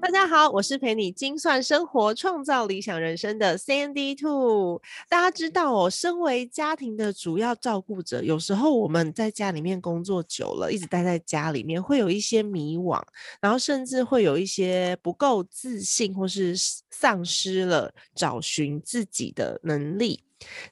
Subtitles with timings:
[0.00, 4.80] 大家好，我是陪你精算生活、创造理想人生的 Sandy Two。
[5.10, 13.00] 大家知道哦，身为家庭的主要照顾者，有时候我们在家里面工作久了，一直待在家里面，会有一些迷惘，
[13.42, 16.54] 然后甚至会有一些不够自信，或是
[16.90, 20.24] 丧失了找寻自己的能力。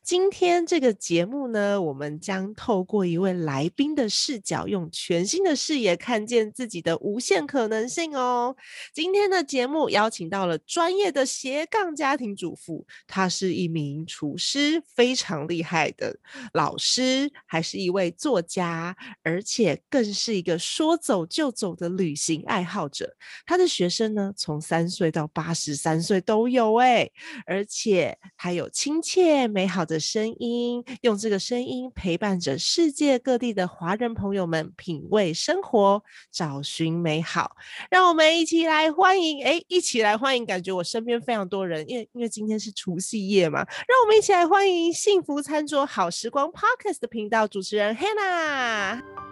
[0.02, 8.56] 今天这个节目呢，我们将透过一位来宾的视角，用全新的视野看见自己的无限可能性哦。
[8.94, 16.18] 今天的节目邀请到了专业的斜杠家庭主妇，她是一名厨师，非常厉害的
[16.54, 23.14] 老师，还是一位作家，而且更是一个说走就走的旅行爱好者。
[23.44, 27.10] 她的学生呢，从三岁到八十三岁都有哎，
[27.44, 29.46] 而且还有亲切。
[29.58, 36.00] 美好的声音，用这个声音陪伴着世界各地的华人朋友们品味生活，
[36.30, 37.56] 找寻美好。
[37.90, 40.46] 让我们一起来欢迎，哎，一起来欢迎！
[40.46, 49.27] 感觉我身边非常多人，因为因为今天是除夕夜嘛，让我们一起来欢迎幸福餐桌好时光 Podcast 的频道主持人 Hannah。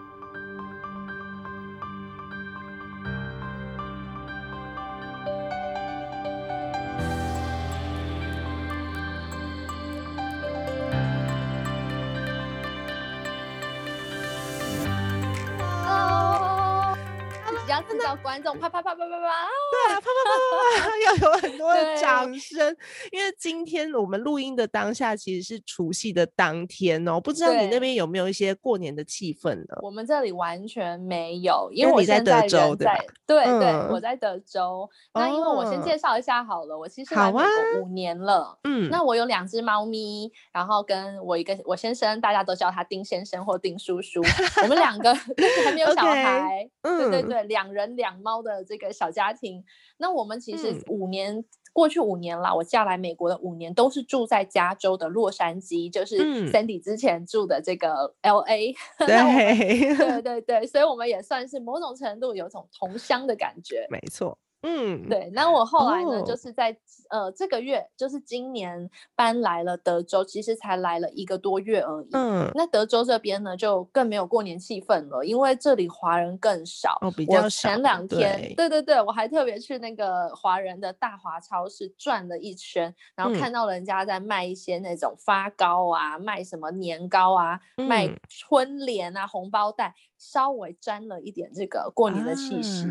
[17.83, 20.33] 制造观众啪啪啪啪啪啪，对啊，啪啪啪
[20.81, 22.77] 啪啪， 要有很多的掌声，
[23.13, 29.79] 因为今天我们录音的当下其实是除夕的当天哦，不知道你那边有没有一些过年的气氛呢？
[29.83, 32.89] 我们这里完全没有，因为我在德州，对
[33.27, 34.01] 对对，我？
[34.01, 34.89] 在德州。
[35.15, 44.23] 那因为我先介绍一下好了，我其实来美国五年了，嗯，那我有两只猫咪，然后跟我一个我先生，大家都叫他丁先生或丁叔叔，
[44.63, 45.13] 我们两个
[45.65, 47.66] 还没有小孩，对对对，两。
[47.73, 49.65] 人两猫的这个小家庭，
[49.97, 56.19] 那我们其实五年过去五年了，我嫁来美国的五年都是住在加州的洛杉矶，就是
[56.51, 58.75] Sandy 之前住的这个 L A。
[58.99, 63.87] 对对对对，所以我们也算是某种程度有种同乡的感觉。
[63.91, 64.37] 没错。
[64.69, 66.77] 嗯，对，那我后来呢，就是在
[67.09, 72.09] 呃这个月，就是今年搬来了德州，其实才来了一个多月而已。
[72.13, 76.99] 嗯，那德州这边呢，就更没有过年气氛了，因为这里华人更少。
[77.01, 77.69] 哦，比较少。
[77.69, 89.95] 前两天，对对对，我还特别去那个华人的大华超市转了一圈，然后看到人家在卖一些那种发糕啊，卖什么年糕啊，卖春联啊，红包袋。
[90.19, 92.87] 稍微沾了一点这个过年的气息，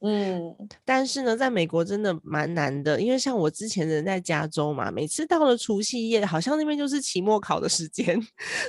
[0.00, 8.20] 嗯，但是呢，在美国真的蛮难的，因为像我之前人在加州嘛，每次到了除夕夜，好像那边就是期末考的时间，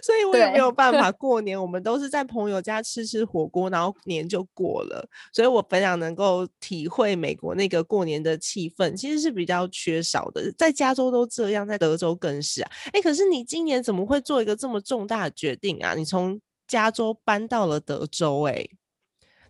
[0.01, 1.59] 所以我也没有办法 过年。
[1.59, 5.05] 我们都是在朋友家吃吃火锅，然后年就过了。
[5.33, 10.49] 所以我非常能够体会美国那个过年的气氛，其实是比较缺少的。
[10.57, 12.71] 在加州都这样，在德州更是啊。
[12.93, 15.93] 哎，可是你今年怎么会做一个这么重大的决定啊？
[15.95, 16.39] 你从
[16.69, 18.65] 加州搬到了德州，哎，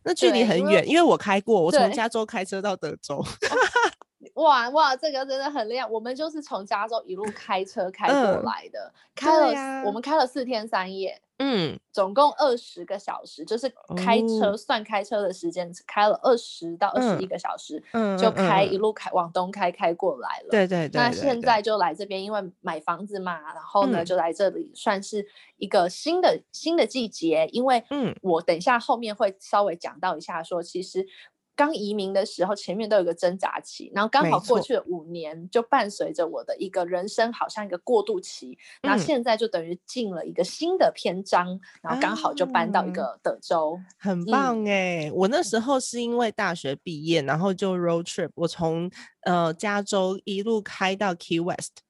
[0.04, 3.24] 那距离很远，因为我开过，我从加州开车到德州。
[4.34, 5.88] 哇哇，这个真的很厉害！
[5.88, 11.22] 我们就是从加州一路开车开过来的，开了我们开了四天三夜。
[11.42, 20.50] 嗯，总共二十个小时，就是开车算开车的时间，开了二十到二十一个小时，嗯，就开一路开往东开开过来了。
[20.52, 21.02] 对对对。
[21.02, 25.26] 那现在就来这边，因为买房子嘛，然后呢就来这里，算是
[25.56, 27.48] 一个新的新的季节。
[27.54, 31.08] 因为嗯，我等一下后面会稍微讲到一下，说其实。
[31.60, 38.58] 刚移民的时候，前面都有个挣扎期，然后刚好过去了五年，就伴随着我的一个人生，好像一个过渡期。
[38.84, 45.12] 那现在就等于进了一个新的篇章，然后刚好就搬到一个德州，很棒哎！
[45.14, 48.90] 我那时候是因为大学毕业，然后就 road trip，我从
[49.24, 51.84] 呃加州一路开到 Key West。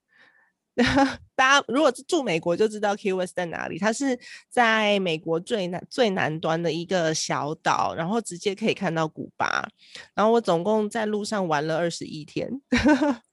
[1.34, 4.18] 大家如果住美国就知道 Key West 在哪里，它是
[4.48, 9.66] 在美国最南最南端的一个小岛，然后直接可以看到古巴。
[10.14, 12.48] 然后我总共在路上玩了二十一天。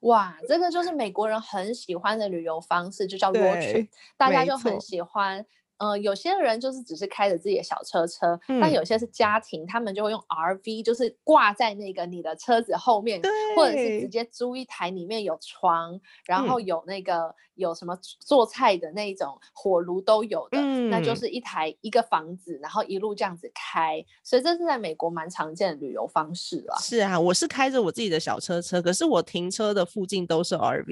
[0.00, 5.44] 哇，这个就是美国人很喜欢的旅游方式，就叫 road trip，大家就很喜欢。
[5.78, 13.22] 呃，有些人就是只是开着自己的小车车，但有些是家庭，他们就会用 RV，就是挂在那个你的车子后面，
[13.56, 20.60] 或者是直接租一台，里面有床，然后有那个有什么做菜的那种火炉都有的，
[20.90, 26.76] 那就是一台一个房子，然后一路这样子开，所以这是在美国蛮常见的旅游方式了。
[26.80, 30.88] 是啊，我是开着我自己的小车车，可是我停车的附近都是 RV，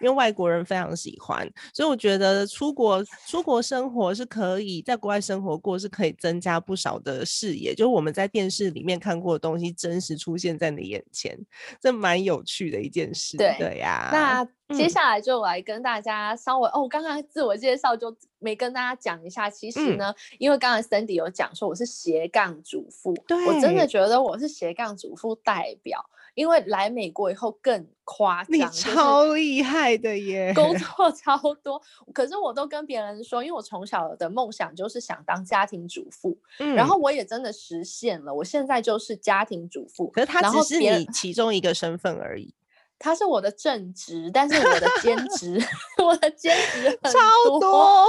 [0.00, 4.23] 因为外国人非常喜欢，所以我觉得出国出国生活是。
[4.24, 7.74] 可以在国外生活过，是可以增加不少的视野。
[7.74, 11.38] 就是我们在电视里面看过的东西，真实出现在你眼前，
[11.80, 13.36] 这蛮有趣的一件事。
[13.36, 19.48] 对呀，那接下来就来跟大家稍微哦，刚刚自我介绍就没跟大家讲一下。
[19.50, 23.14] 其实呢，因为刚才 Cindy 有讲说我是斜杠主妇，
[23.46, 26.04] 我真的觉得我是斜杠主妇代表。
[26.34, 31.80] 因为来美国以后更夸张，你超厉害的耶，工作 超多。
[32.12, 36.36] 可是我都跟别人说，因为我从小的梦想就是想当家庭主妇，
[36.74, 38.34] 然后我也真的实现了。
[38.34, 42.52] 我现在就是家庭主妇，可是他只是你其中一个身份而已。
[42.96, 45.60] 他是我的正职，但是我的兼职，
[46.02, 48.08] 我的兼职超多。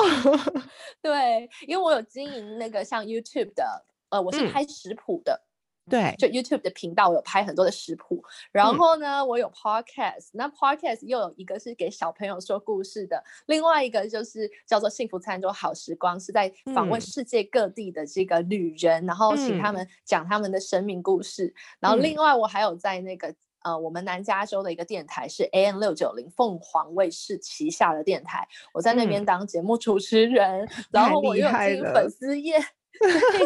[1.01, 5.41] 对，因为我有经营那个像 YouTube 的，呃，我是拍食谱的。
[5.87, 23.31] 对，就 YouTube 的频道，我有拍很多的食谱，然后呢，我有 Podcast，那 Podcast 又有一个是给小朋友说故事的，另外一个就是叫做幸福餐桌好时光，是在访问世界各地的这个旅人，然后请他们讲他们的生命故事，然后另外我还有在那个
[23.63, 32.57] 呃我们南加州的一个电台是 AM 六九零凤凰卫视旗下的电台，我在那边当节目主持人，然后我又进粉丝页。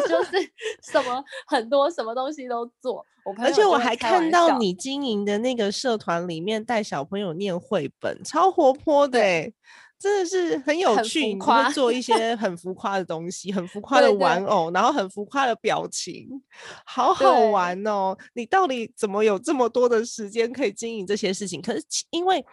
[0.08, 0.50] 就是
[0.82, 3.04] 什么很多什么东西都做，
[3.38, 9.18] 而且我还看到你经营的那个社团里面带小朋友念绘本，超活泼的，
[9.98, 11.26] 真的是很有趣。
[11.34, 16.28] 你会做一些 很浮夸的东西，很浮夸的玩偶，然后很浮夸的表情，
[16.84, 18.16] 好好玩哦！
[18.34, 21.60] 你到底怎么有这么多的时间可以经营这些事情？
[21.60, 22.44] 可是因为。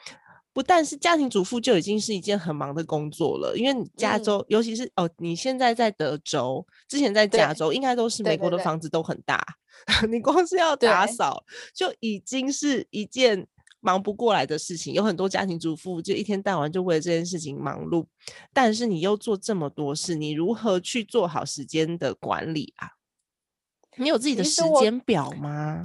[0.58, 9.40] 不但是家庭主妇就已经是一件很忙的工作了，因为你加州，尤其是哦，你现在在德州，之前在加州，应该都是美国的房子都很大，
[10.10, 11.44] 你光是要打扫
[11.76, 13.46] 就已经是一件
[13.82, 14.96] 忙不过来的事情。
[14.96, 18.08] 有很多家庭主妇就一天到晚就为了这件事情忙碌，
[18.52, 22.90] 但是你又做这么多事，你如何去做好时间的管理啊？
[23.98, 25.84] 你有自己的时间表吗？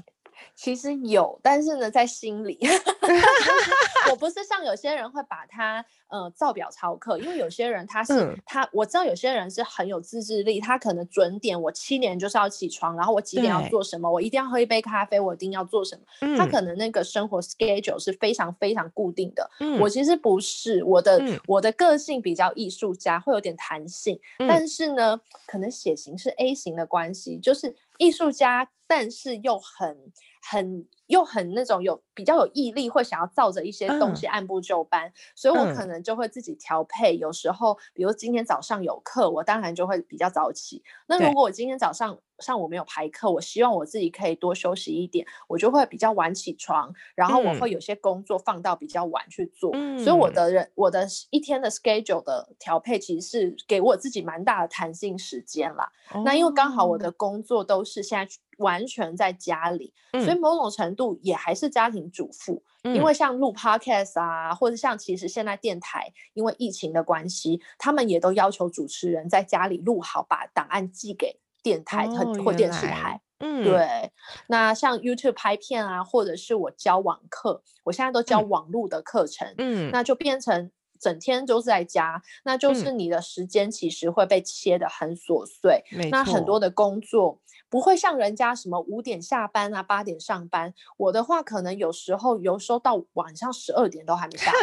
[0.54, 2.58] 其实有，但是呢，在心里，
[4.10, 19.50] 我不是像有些人会把它呃照表操课，因为有些人他是他，我知道有些人是很有自制力，他可能准点，我七点就是要起床，然后我几点要做什么，我一定要喝一杯咖啡，我一定要做什么，他可能那个生活 schedule 是非常非常固定的。
[19.80, 30.12] 我其实不是，我的我的个性比较艺术家，会有点弹性，但是呢，可能血型是 A 型的关系，就是艺术家，但是又很。
[30.44, 37.16] 很又很那种有比较有毅力，会想要照着一些东西按部就班，所以我可能就会自己调配。
[37.16, 40.82] 有时候，比如今天早上有课，我当然就会比较早起。
[41.06, 49.72] 那如果我今天早上上午没有排课，我希望我自己可以多休息一点，我就会比较晚起床，然后我会有些工作放到比较晚去做。
[50.02, 55.92] 所以我的人我的一天的 schedule 的调配其实是给我自己蛮大的弹性时间啦。
[56.24, 58.34] 那因为刚好我的工作都是现在。
[58.62, 62.62] 完全在家里，所以某种程度也还是家庭主妇。
[62.84, 72.08] 因为像录 podcast 啊，或者像其实现在电台，因为疫情的关系，他们也都要求主持人在家里录好，把档案寄给电台
[72.44, 73.20] 或电视台。
[73.38, 74.10] 嗯，对。
[74.48, 79.54] 那像 YouTube 拍片啊，或者是我教网课，我现在都教网络的课程。
[79.58, 85.84] 嗯，那就变成整天都是在家，那就是你的时间其实会被切的很琐碎。
[86.10, 87.38] 那很多的工作。
[87.72, 90.74] 不会像人家什么五点下班啊，八点上班。
[90.98, 94.60] 我的话，可能有时候有时候到晚上十二点都还没下班，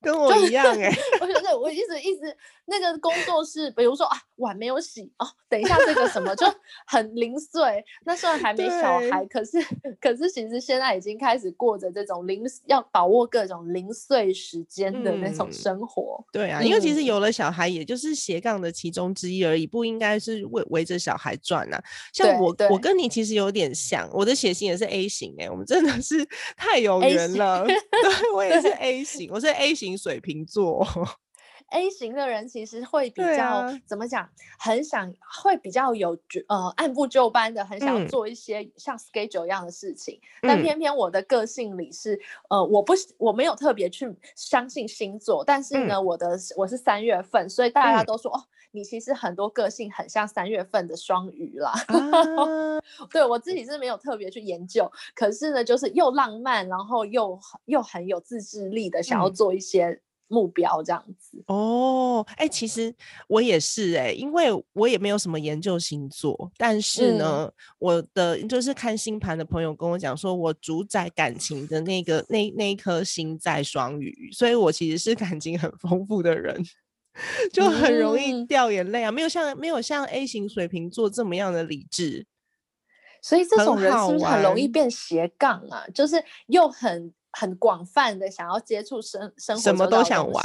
[0.00, 0.94] 跟我一样哎。
[1.20, 6.46] 我觉得我一直一直那个工作是，比如说啊，碗没有洗哦，等一下这个什么就
[6.86, 7.84] 很零碎。
[8.04, 9.58] 那虽然还没小孩，可是
[10.00, 16.24] 可是其实现在已经开始过着这种零要把握各种零碎时间的那种生活。
[16.32, 21.82] 对啊，因为其实有了小孩，也就是斜杠的其中之一而已，不应该是围围着小孩转啊。
[22.12, 22.54] 像我。
[22.70, 26.24] 我跟你其实有点像，我的血型也是 A 型哎，我们真的是
[26.56, 27.64] 太有缘了。
[27.66, 27.74] 对，
[28.34, 30.86] 我也是 A 型，我是 A 型水瓶座。
[31.72, 34.28] A 型的人其实会比较怎么讲，
[34.58, 36.18] 很想会比较有
[36.48, 40.18] 呃按部就班的，很想做一些像 schedule 一样的事情。
[40.42, 42.18] 但偏偏我的个性里是
[42.48, 48.42] 呃，我不我没有特别去相信星座，但是呢，我的我是三月份，所以大家都说哦。
[48.72, 51.72] 你其实很多个性很像三月份的双鱼啦。
[53.10, 60.00] 对我自己是没有特别去研究，可是呢，就是又浪漫，然后又又很有自制力的，想要做一些。
[60.32, 62.94] 目标这样子哦，哎，其实
[63.26, 67.50] 我也是哎，因为我也没有什么研究星座，但是呢，
[67.80, 76.64] 我的就是看星盘的朋友跟我讲说，我主宰感情的那个那那一颗星在双鱼，所以我其实是感情很丰富的人，
[77.52, 82.26] 就很容易掉眼泪啊，没有像没有像 A 型水瓶座这么样的理智，
[83.22, 85.84] 所以这种人是不是很容易变斜杠啊？
[85.94, 87.12] 就是又很。
[87.32, 90.44] 很广泛的想要接触生生活，什么都想玩，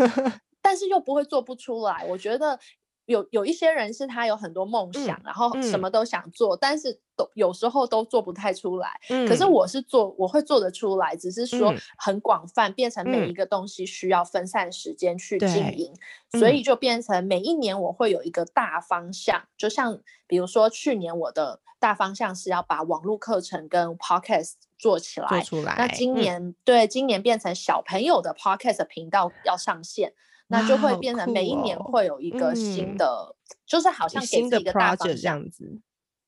[0.60, 2.04] 但是又不会做不出来。
[2.06, 2.60] 我觉得
[3.06, 9.00] 有有一些人是他有很多梦想，然后什么都想做，但是都有时候都做不太出来。
[9.26, 15.92] 可是我是做，我会做得出来，只是说很广泛，变成每一个东西需要分散时间去经营，
[16.38, 19.42] 所以就变成每一年我会有一个大方向。
[19.56, 24.52] 就像比如说去年我的大方向是要把网络课程跟 podcast。
[24.78, 25.74] 做起来，做出来。
[25.78, 30.12] 那今年对今年变成小朋友的 podcast 频道要上线，
[30.48, 33.34] 那就会变成每一年会有一个新的，
[33.66, 35.80] 就是好像给自己一个大方向这样子。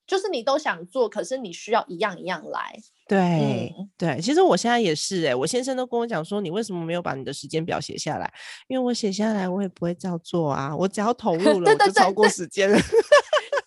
[0.07, 2.75] 就是你都想做，可是你需要一样一样来。
[3.07, 8.33] 对对，其实我现在也是哎，我先生都跟我讲说，你为什么没有把你的时间表写下来？
[8.69, 12.75] 因为我写下来我也不会照做啊，我只要投入了，我就超过时间了。
[12.77, 13.18] 对对对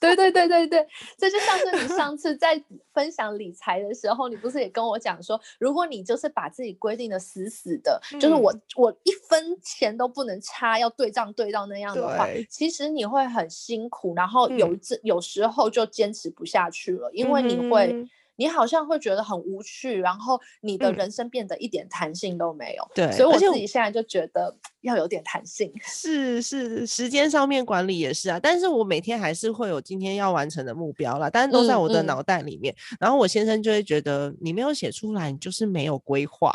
[0.01, 2.61] 对对对对对，这就像是你上次在
[2.93, 18.05] 分享理财的时候，你不是也跟我讲说，如果你就是把自己规定的死死的，就是我我一分钱都不能差，要对账对到那样的话，其实你会很辛苦，然后有这有时候就坚持不下去了，因为你会。
[18.41, 22.83] 你好像会觉得很无趣，然后你的人生变得一点弹性都没有。
[22.95, 25.71] 对，所以我自己现在就觉得要有点弹性。
[25.83, 28.39] 是是，时间上面管理也是啊。
[28.41, 32.75] 但是我每天还是会有今天要完成的目标啦，但是都在我的脑袋里面。
[32.99, 36.51] 然后我先生就会觉得你没有写出来，你就是没有规划。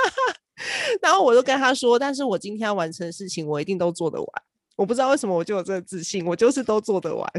[1.00, 4.28] 然后我就跟他说，但是我今天要完成的事情，我一定都做得完。
[4.76, 7.30] 我不知道为什么我就有这个自信，我就是都做得完。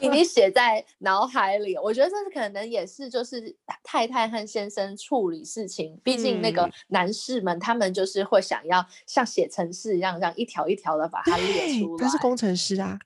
[0.00, 12.04] 已经 写在脑海里，我觉得这是可能也是就是太太和先生处理事情，毕竟那个男士们他们就是会想要像写程式一样，这样一条一条的把它列出来。
[12.04, 12.98] 他是工程师啊。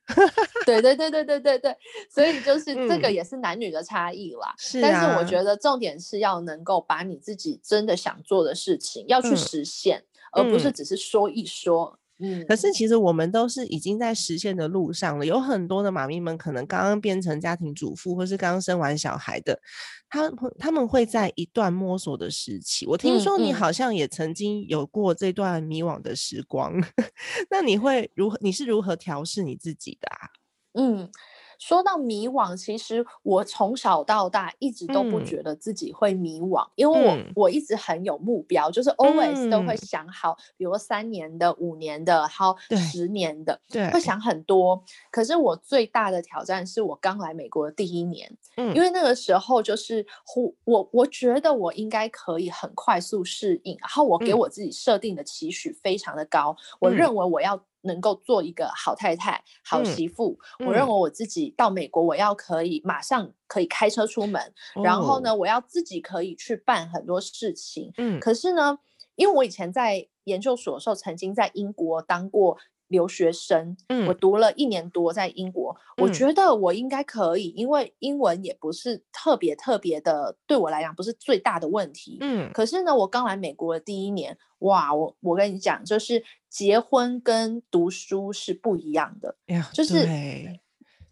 [0.65, 1.77] 对对对对对对对，
[2.09, 4.55] 所以就是这个也是男女的差异啦。
[4.57, 10.03] 是，但是我觉得重点是要能够把你自己真的想做的事情要去实现，
[10.33, 11.99] 而不是只是说一说。
[12.19, 15.27] 嗯，可是其实我们都是已经在实现的路上了。
[15.27, 19.61] 有很多的妈咪们可能刚刚变成家庭主妇，或是刚刚生完小孩的，
[20.09, 22.87] 他他们会在一段摸索的时期。
[22.87, 26.73] 我听说你好像也曾经有过这段迷惘的时光，
[27.51, 28.39] 那你会如何？
[28.41, 30.31] 你是如何调试你自己的啊？
[30.75, 31.11] 嗯。
[31.59, 44.01] 说到迷惘，其实我从小到大一直都不觉得自己会迷惘，因为我我一直很有目标，就是 always 都会想好，比如三年的、五年的，还有十年的，对，会。
[44.07, 44.81] 想很多。
[45.11, 57.61] 可是我最大的挑战是我刚来美国的第一年，嗯，因为那个时候就是我我我觉得我应该可以很快速适应，然后我给我自己设定的期许非常的高，我认为我要。
[57.87, 64.53] 能够做一个好太太、好媳妇，我认为我自己到美国，我要可以马上可以开车出门，
[64.85, 67.93] 然后呢，我要自己可以去办很多事情。
[67.97, 68.79] 嗯，可是呢，
[69.15, 72.59] 因为我以前在研究所的时候，曾经在英国当过。
[72.89, 82.51] 留学生，嗯，我读了一年多在英国，我觉得我应该可以，因为英文也不是特别特别的，对我来讲不是最大的问题，嗯。
[82.53, 89.37] 可是呢，我刚来美国的第一年，哇，我我跟你讲，就是结婚跟读书是不一样的，
[89.73, 90.07] 就是。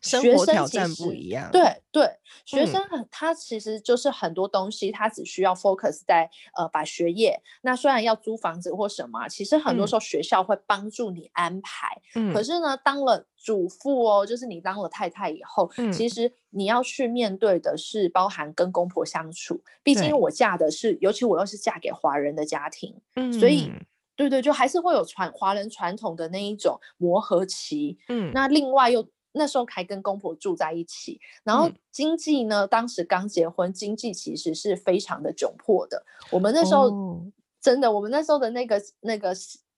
[0.04, 2.06] 生活挑战不一样，对对，
[2.44, 7.40] 学生很他其实就是很多东西，他只需要 focus 在呃把学业。
[7.62, 11.96] 那虽然要租房子或什么，其实很多时候学校会帮助你安排。
[12.16, 19.62] 嗯，可是呢，当了主妇哦，就是你当了太太以后，其实你要去面对的是包含跟公婆相处。
[19.82, 23.72] 毕竟我嫁的是，尤其我又是嫁给华人的家庭，嗯，所以
[24.16, 27.96] 对对，就还是会有传华人传统的那一种磨合期。
[28.10, 29.08] 嗯，那另外又。
[29.34, 36.04] 那时候还跟公婆住在一起，然后经济呢，当时刚结婚，经济其实是非常的窘迫的。
[36.30, 37.20] 我们那时候
[37.60, 39.34] 真的，我们那时候的那个那个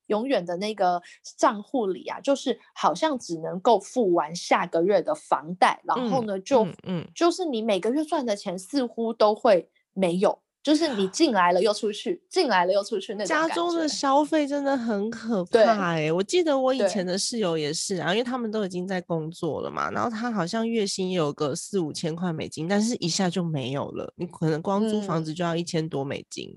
[0.09, 1.03] 永远的那个
[1.37, 10.39] 账户里啊，就是好像只能够付完下个月的房贷，然后呢，就嗯，就是你每个月赚的钱似乎都会没有。
[10.67, 16.11] 就是你进来了又出去，进来了又出去那种家中的消费真的很可怕哎！
[16.11, 24.13] 我记得我以前的室友也是啊，因为他们都已经在工作了嘛，然后他好像月薪有个四五千块美金，但是一下就没有了。
[24.17, 26.53] 你可能光租房子就要一千多美金，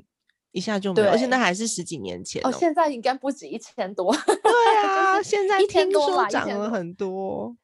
[0.54, 2.52] 一下就没有，而且那还是十几年前哦。
[2.52, 4.12] 现在应该不止一千多。
[4.26, 7.56] 对啊， 现在听说涨了很多。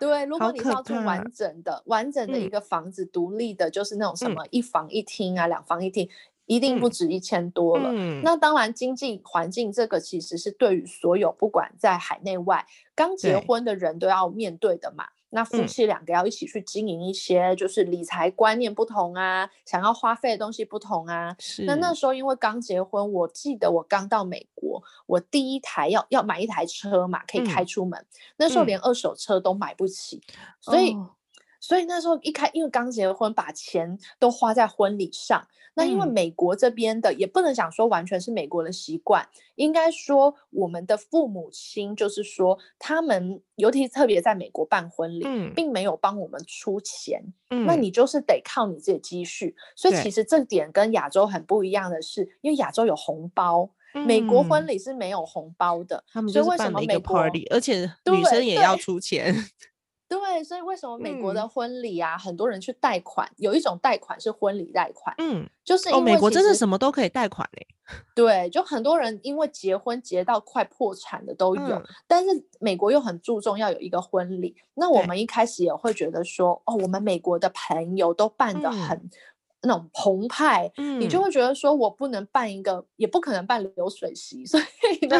[0.00, 6.08] 对，如果你是要住完整的、完整的一个房子，独立的，就是那种什么一房一厅啊、两房一厅，
[6.46, 7.92] 一定不止一千多了。
[8.22, 15.08] 那当然，经济环境这个其实是对于所有不管在海内外刚结婚的人都要面对的嘛。
[15.30, 21.34] 那夫妻两个要一起去经营一些，就是理财观念不同啊，想要花费的东西不同啊。
[21.38, 21.64] 是。
[21.64, 28.04] 那那时候因为刚结婚，我记得我刚到美国，我第一台要要买一台车嘛，可以开出门。
[28.36, 30.20] 那时候连二手车都买不起，
[30.60, 30.96] 所以
[31.60, 35.46] 所以那时候一开，因为刚结婚，把钱都花在婚礼上。
[35.74, 45.24] 那因为美国这边的也不能讲说完全是美国的习惯，应该说我们的父母亲就是说他们尤其特别在美国办婚礼，
[45.54, 49.54] 并没有帮我们出钱，那你就是得靠你自己积蓄。
[49.76, 53.70] 所以其实这点跟亚洲很不一样的是，因为亚洲有红包，
[54.04, 56.02] 美国婚礼是没有红包的。
[56.12, 59.32] 他们就是办了一个 party，而且女生也要出钱。
[60.10, 63.30] 对，所以为什么美国的婚礼啊，很多人去贷款？
[63.36, 67.64] 有一种贷款是婚礼贷款，嗯，就是哦，美国真的什么都可以贷款嘞。
[68.14, 74.56] 对，就很多人因为结婚结到快破产的都有，但是美国又很注重要有一个婚礼。
[74.74, 79.10] 那我们一开始也会觉得说，哦，我们美国的朋友都办的很。
[79.62, 84.44] 那种澎湃你就会觉得说我不能办一个也不可能办流水席。
[84.46, 85.16] 所以呢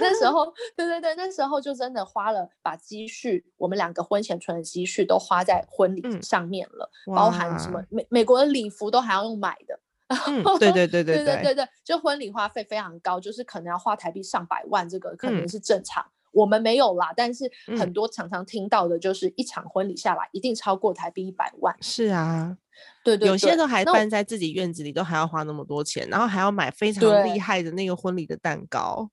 [0.00, 0.46] 那时候
[0.76, 9.78] 对对对那时候就真的花了把积蓄我们两个婚前存的积蓄都花在婚礼上面了包含什么美美国的礼服都还要用买的。
[10.60, 16.04] 对对对对对对就婚礼花费非常高就是可能要花台币上百万这个可能是正常。
[16.32, 21.74] 我们没有啦但是很多常常听到的就是一场婚礼下来一定超过台币一百万。
[21.80, 22.56] 是啊
[23.04, 29.10] 对对，有些都还办在自己院子里，都还要花那么多钱，然后还要买非常厉害的那个婚礼的蛋糕。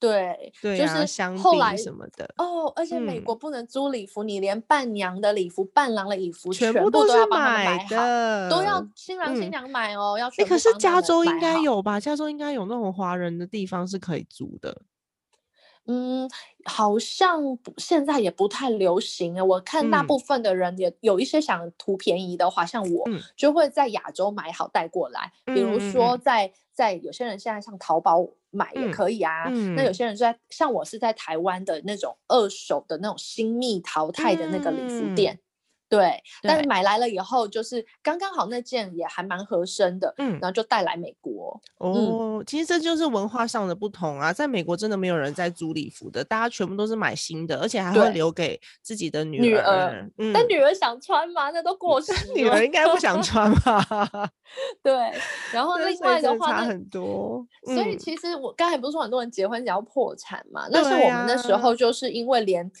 [0.00, 2.72] 对，就是香来什么的哦。
[2.74, 10.18] 而且美国不能租礼服，你连伴娘的礼服、伴郎的礼服全部都要买的，都要新郎新娘买哦。
[10.18, 12.00] 要哎，可是加州应该有吧？
[12.00, 14.76] 加州应该有那种华人的地方是可以租的。
[15.86, 16.30] 嗯，
[16.64, 19.44] 好像现在也不太流行啊。
[19.44, 23.04] 我看大部分的人也有一些想图便宜的话，像我
[23.36, 25.32] 就会在亚洲买好带过来。
[25.46, 29.48] 比如说，在在有些人现在上淘宝买也可以啊。
[29.74, 35.38] 那有些人在像我是在台湾的那种二手的那种新密淘汰的那个礼服店。
[35.92, 41.60] 对，但是买来了以后，就是刚刚好那件也还蛮合身的，嗯，然后就带来美国。
[41.76, 50.10] 哦，其实这就是文化上的不同啊，在美国真的没有人在租礼服的，大家全部都是买新的，而且还会留给自己的女儿。
[50.16, 51.50] 嗯，但女儿想穿吗？
[51.50, 52.10] 那都过时。
[52.34, 53.84] 女儿应该不想穿吧？
[54.82, 54.94] 对，
[55.52, 57.46] 然后另外的话，差很多。
[57.66, 60.66] 所以其实我刚才不是说很多人结婚想要破产嘛？
[60.70, 62.72] 那是我们那时候就是因为连。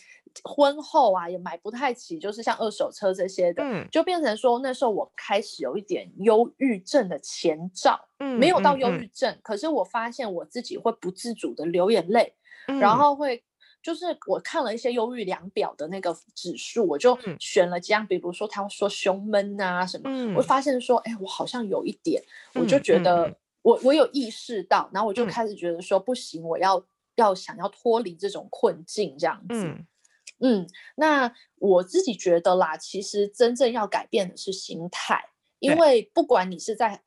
[0.44, 8.00] 婚后啊，也买不太起，就是像二手车这些的，就变成说那时候我开始有一点忧郁症的前兆，
[8.38, 12.34] 没有到忧郁症，可是我发现我自己会不自主的流眼泪，
[12.80, 13.42] 然后会
[13.82, 22.22] 就是我看了一些忧郁量表的那个指数，我就选了几样，比如说他说胸闷啊什么，我发现说，哎，我好像有一点，
[22.54, 26.84] 我就觉得我我有意识到，然后我就开始觉得说不行，我要
[27.16, 29.66] 要想要脱离这种困境这样子。
[30.42, 35.22] 嗯，那我自己觉得啦，其实真正要改变的是心态，
[35.60, 37.00] 因为不管你是在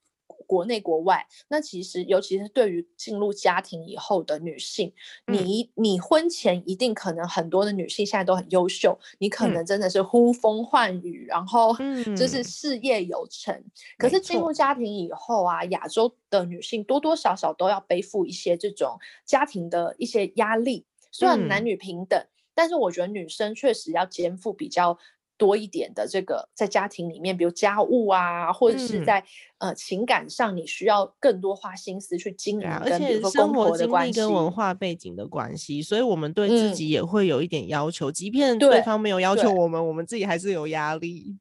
[0.48, 4.94] 国内国外，那其实尤其是对于进入家庭以后的女性，
[5.26, 11.76] 你你婚前一定可能很多的女性现在都很优秀，你可能真的是呼风唤雨，然后
[12.16, 12.44] 就是。
[12.44, 13.64] 事业有成。
[13.98, 22.24] 可是进入家庭以后啊，亚洲的女性多多少少都要背负一些这种家庭的一些压力，虽然男女平等。
[22.56, 24.98] 但是我觉得女生确实要肩负比较
[25.38, 29.22] 多一点的这个，在家庭里面，比如家务啊，或者是在
[29.58, 41.38] 呃情感上，你需要更多花心思去经营，而且生活经历跟文化背景的关系，所以我们对自己也会有一点要求，即便对方没有要求我们，我们自己还是有压力。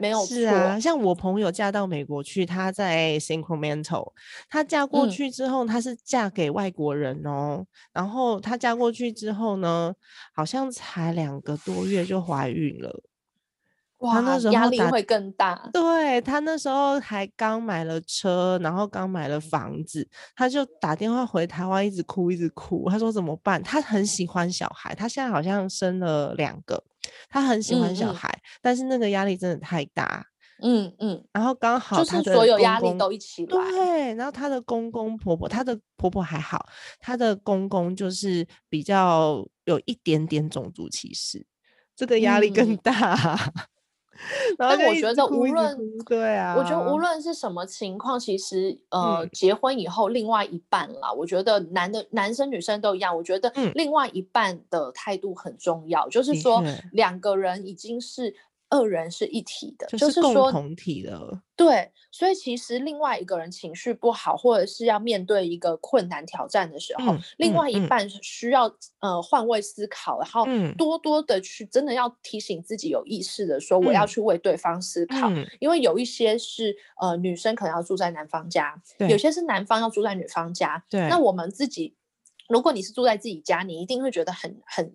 [0.00, 4.12] 没有是啊，像我朋友嫁到美国去，她在 Sacramento，
[4.48, 7.64] 她嫁过去之后，她是嫁给外国人哦。
[7.92, 9.94] 然后她嫁过去之后呢，
[10.34, 13.02] 好像才两个多月就怀孕了。
[14.00, 15.68] 哇，那时候压力会更大。
[15.72, 22.88] 对他那时候还刚买了车，然后刚买了房子，他就打电话回台湾，一直哭，一直哭。
[22.90, 23.62] 他说怎么办？
[23.62, 26.82] 他很喜欢小孩，他现在好像生了两个，
[27.28, 28.30] 他很喜欢小孩，
[28.62, 30.24] 但是那个压力真的太大。
[30.62, 33.48] 嗯嗯，然后刚好就是所有压力都一起来。
[33.48, 36.66] 对，然后他的公公婆婆，他的婆婆还好，
[36.98, 41.46] 他的公公就是比较有一点点种族歧视，
[41.96, 43.38] 这个压力更大。
[44.58, 58.34] 但我觉得无论对啊，我觉得无论是什么情况，其实呃，结婚以后另外一半啦，我觉得男的男生女生都一样，我觉得另外一半的态度很重要，就是说两个人已经是。
[58.70, 61.42] 二人是一体的，就是共同体的。
[61.54, 70.46] 对，所以其实另外一个人情绪不好，或者是要面对一个困难挑战的时候，另外一半需要呃换位思考，然后
[70.78, 78.80] 多多的去真的要提醒自己有意识的说，我要去为对方思考，因为有一些是呃女生可能要住在男方家，
[79.10, 81.94] 有些是男方要住在女方家，对，那我们自己。
[82.50, 84.92] 如果你是住在自己家，你一定会觉得很很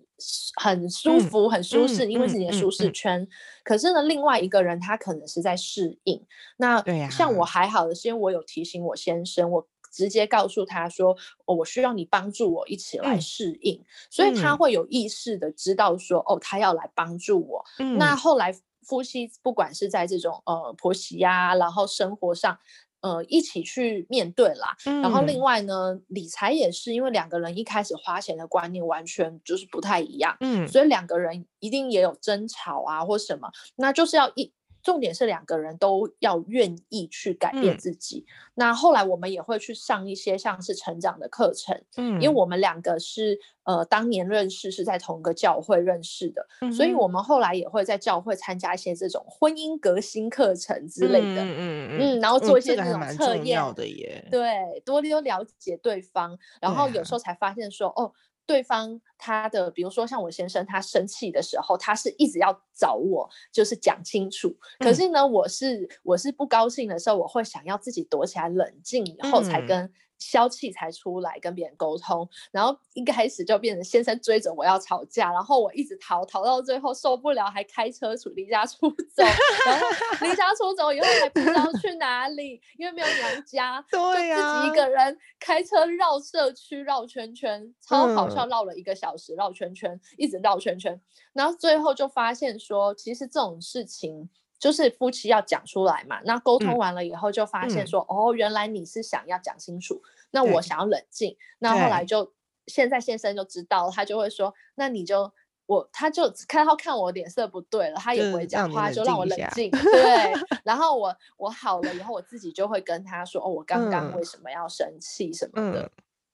[0.60, 3.26] 很舒服、很舒适，因为是你的舒适圈。
[3.64, 6.22] 可是呢，另外一个人他可能是在适应。
[6.58, 11.16] 那像我还好的是，因为我有提醒我先生，我直接告诉他说，
[11.46, 17.64] 我需要你帮助我一起来适应，所以他会有意识的知道说，哦，他要来帮助我。
[17.96, 22.58] 那后来夫妻不管是在这种呃婆媳呀，然后生活上。
[23.06, 24.76] 呃，一起去面对啦。
[24.84, 34.52] 然后另外呢，理财也是，因为两个人一开始花钱的观念完全就是不太一样，嗯，所以两个人一定也有争吵啊，或什么，那就是要一。
[34.86, 38.24] 重点是两个人都要愿意去改变自己。
[38.54, 51.56] 那后来我们也会去上一些像是成长的课程，嗯，因为我们两个是呃当年认识是在同一个教会认识的，所以我们后来也会在教会参加一些这种婚姻革新课程之类的，嗯。
[51.58, 58.12] 嗯嗯，然后做一些这种测验的耶，对，多多了解对方，然后有时候才发现说哦。
[58.46, 64.56] 对方他的，比如说像我先生，他生气的时候，他是一直要找我，就是讲清楚。
[64.78, 69.92] 可是呢，我是我是不高兴的时候，我会想要自己躲起来冷静，以后才跟。
[70.18, 79.22] 消气才出来跟别人沟通，然后一开始就变成先生追着我要吵架，然后我一直逃，逃到最后受不了，还开车出离家出走，
[79.66, 79.86] 然后
[80.22, 91.00] 离家出走以后还不知道去哪里，因为没有娘家， 对呀，自己一个人开车绕社区绕圈圈，超好笑，绕了一个小时绕圈圈，一直绕圈圈，
[91.32, 94.30] 然后最后就发现说，其实这种事情。
[94.58, 102.32] 就是夫妻要讲出来嘛，那沟通完了以后就发现说，哦，原来你是想要讲清楚，那我想要冷静，那后来就
[102.66, 105.30] 现在先生就知道了，他就会说，那你就
[105.66, 110.32] 我他就看到看我脸色不对了，他也不会讲话，就让我冷静，对，
[110.64, 115.90] 然后我我好了以后，我自己就会跟他说，哦，我刚刚为什么要生气什么的，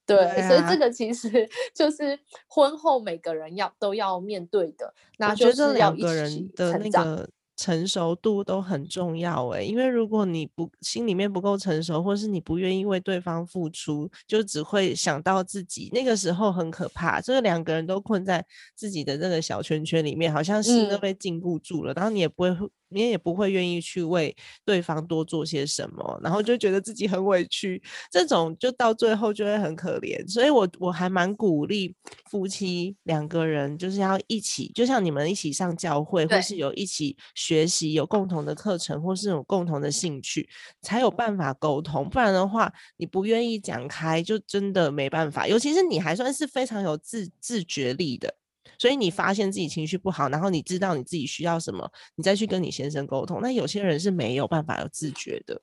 [0.06, 1.28] 对，所以这个其实
[1.74, 7.28] 就是婚后每个人要都要面对的，那就是要一起成长。
[7.62, 17.20] 成熟度都很重要诶，因为如果你不心里面不够成熟，或是你不愿意为对方付出，就只会想到自己，那个时候很可怕。
[17.20, 18.44] 这个两个人都困在
[18.74, 22.50] 自己的这个小圈圈里面，好像心都被禁锢住了，然后你也不会。
[22.94, 30.26] 你也不会愿意去为对方多做些什么，然后就觉得自己很委屈，这种就到最后就会很可怜。
[30.28, 31.94] 所以，我我还蛮鼓励
[32.30, 40.48] 夫妻两个人就是要一起，就像你们一起上教会，或是有一起学习，有共同的课程，或是有共同的兴趣，
[40.80, 42.08] 才有办法沟通。
[42.08, 45.46] 不然的话，你不愿意讲开，就真的没办法。
[45.46, 48.34] 尤其是你还算是非常有自自觉力的。
[48.78, 53.40] 所以你发现自己情绪不好，然后你知道你自己需要什么，你再去跟你先生沟通。
[53.42, 55.60] 那有些人是没有办法有自觉的。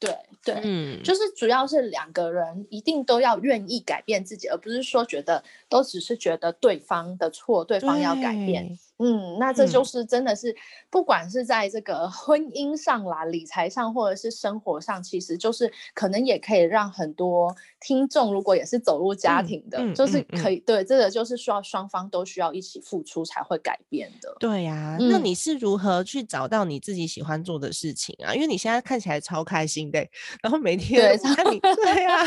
[0.00, 8.78] 对对，嗯，就是主要是两个人一定都要愿意改变自己，而不是说觉得都只是觉得对方的错，对方要改变。
[8.98, 10.54] 嗯，那这就是真的是，
[10.90, 24.34] 不管是在这个婚姻上啦、理财上，或者是生活上，其实就是可能也可以让很多听众，如果也是走入家庭的，就是可以对这个就是需要双方都需要一起付出才会改变的。
[24.40, 28.34] 对呀，那你是如何去找到你自己喜欢做的事情啊？
[28.34, 30.04] 因为你现在看起来超开心的，
[30.42, 32.24] 然后每天看你对呀，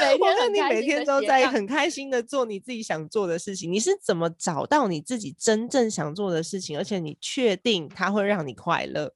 [0.00, 6.05] 每天看你每天都在很开心的做你自己想做的事情，你是怎么找到你自己真正想？
[6.06, 9.12] 想做的事情，而且你确定它会让你快乐。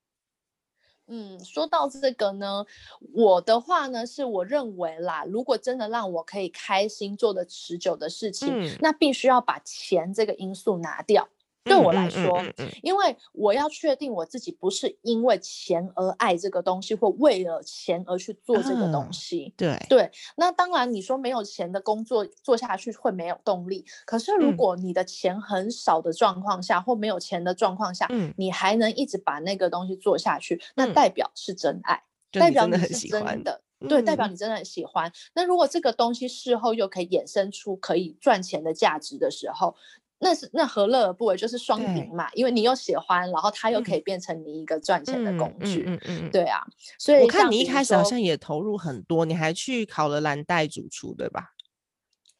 [1.12, 2.64] 嗯，说到这个呢，
[3.12, 11.28] 我的话呢，是我认为啦，如果真的让我可以开心做的持久的事情，那必须要把钱这个因素拿掉。
[11.62, 12.42] 对我来说，
[12.82, 19.52] 因为我要确定我自己不是因为钱而爱这个东西，或为了钱而去做这个东西。
[19.56, 23.84] 对对，那当然你说没有钱的工作做下去会没有动力。
[24.06, 33.60] 可是如果你的钱很少的状况下，或没有钱的状况下，你还能一直把那个东西做下去，那代表是真爱，代表你是真的。
[33.88, 35.10] 对，代表你真的很喜欢。
[35.32, 39.74] 那如果这个东西事后又可以衍生出可以赚钱的价值的时候，
[40.20, 41.36] 那是那何乐而不为？
[41.36, 45.84] 就是双赢嘛，因为你又喜欢，然后它又可以变成你一个赚钱的工具。
[45.86, 46.60] 嗯嗯嗯，对啊。
[46.98, 51.54] 所以我看你一开始好像也投入很多，你还去考了蓝带主厨，对吧？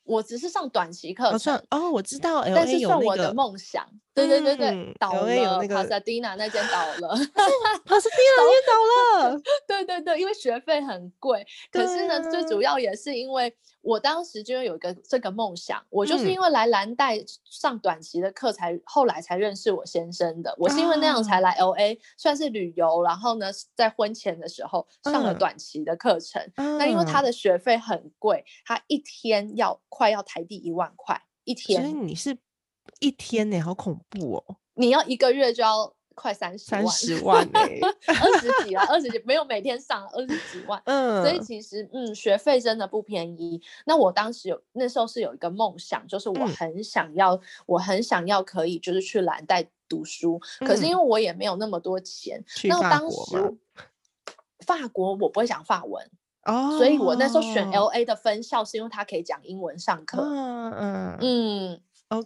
[0.05, 3.87] 我只是上短期课算哦，我知道，但是算我的梦想。
[4.27, 7.15] 对对对对，倒了，帕萨蒂娜那间倒了，
[7.85, 9.41] 帕萨蒂娜那间倒了。
[9.67, 11.47] 对对对，因为学费很贵。
[11.71, 20.55] 可是呢，最主要也是因为我当时就有一个这个梦想，我就是因为来蓝带上短期的课，才后来才认识我先生的。
[20.59, 23.03] 我是因为那样才来 L A，算是旅游。
[23.03, 26.43] 然后呢，在婚前的时候上了短期的课程。
[26.57, 31.83] 那因为他的学费很贵，他一天要快要台币一万块一天。
[31.83, 32.37] 所以你是。
[33.01, 34.57] 一天呢，好恐怖哦！
[34.75, 43.61] 你要一个月就要快三十万，三十万哎，二十几啊，二十几没有每天上二十几万，嗯，所以其实嗯，学费真的不便宜。
[43.87, 52.45] 那我当时有那时候是有一个梦想，就是我很想要，我很想要可以就是去蓝带读书，可是因为我也没有那么多钱。
[52.65, 53.57] 那当时
[54.67, 56.11] 法国我不会讲法文
[56.45, 61.81] 哦，所以我那时候选 L A 的分校是因为他可以讲英文上课，嗯嗯嗯。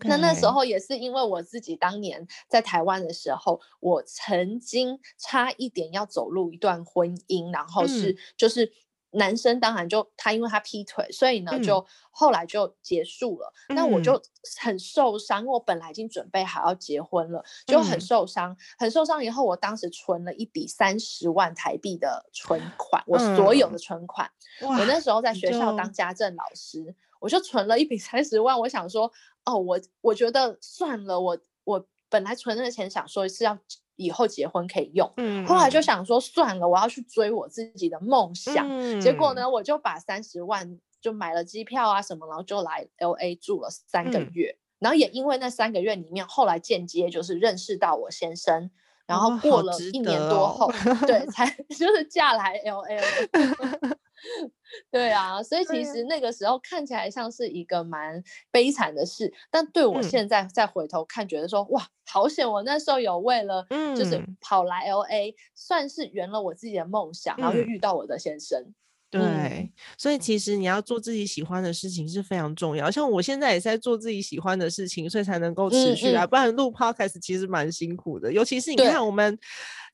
[0.05, 8.73] 那那时候也是因为我自己当年在台湾的时候，我曾经差一点要走入一段婚姻，然后是就是
[9.11, 13.53] 男生当然就他因为他劈腿，所以呢就后来就结束了。
[13.69, 14.21] 那我就
[14.59, 19.23] 很受伤，因为我本来已经准备好要结婚了，就很受伤，很受伤。
[19.23, 24.31] 以后我当时存了一笔三十万台币的存款，我所有的存款，
[24.63, 26.97] 我那时候在学校当家政老师。
[27.21, 29.11] 我就存了一笔三十万，我想说，
[29.45, 33.59] 哦，我我觉得算了，我我本来存那个钱想说是要
[33.97, 38.67] 以后结婚可以用，嗯，后来就想说算了，我要去追我自己的梦想，
[39.01, 48.71] 结果呢，我就把三十万就买了机票啊什么，然后就来 L A 住了三个月，然后也因为那三个月里面，后来间接就是认识到我先生，
[49.07, 50.73] 然后过了一年多后，
[51.07, 53.01] 对，才 就是嫁来 L A。
[54.91, 62.51] 对啊，所以其实那个时候看起来像是一个蛮悲惨的事，但对我现在再回头看，觉得说哇，好险！
[62.51, 68.75] 我那时候有为了，就是跑来 L A，算是圆了我自己的梦想，然后又遇到我的先生。
[69.11, 72.91] 对，所以其实你要做自己喜欢的事情是非常重要。
[72.91, 79.39] 像我现在也在做自己喜欢的事情，所以才能够持续啊，不然录 Podcast 其实蛮辛苦的，尤其是你看我们。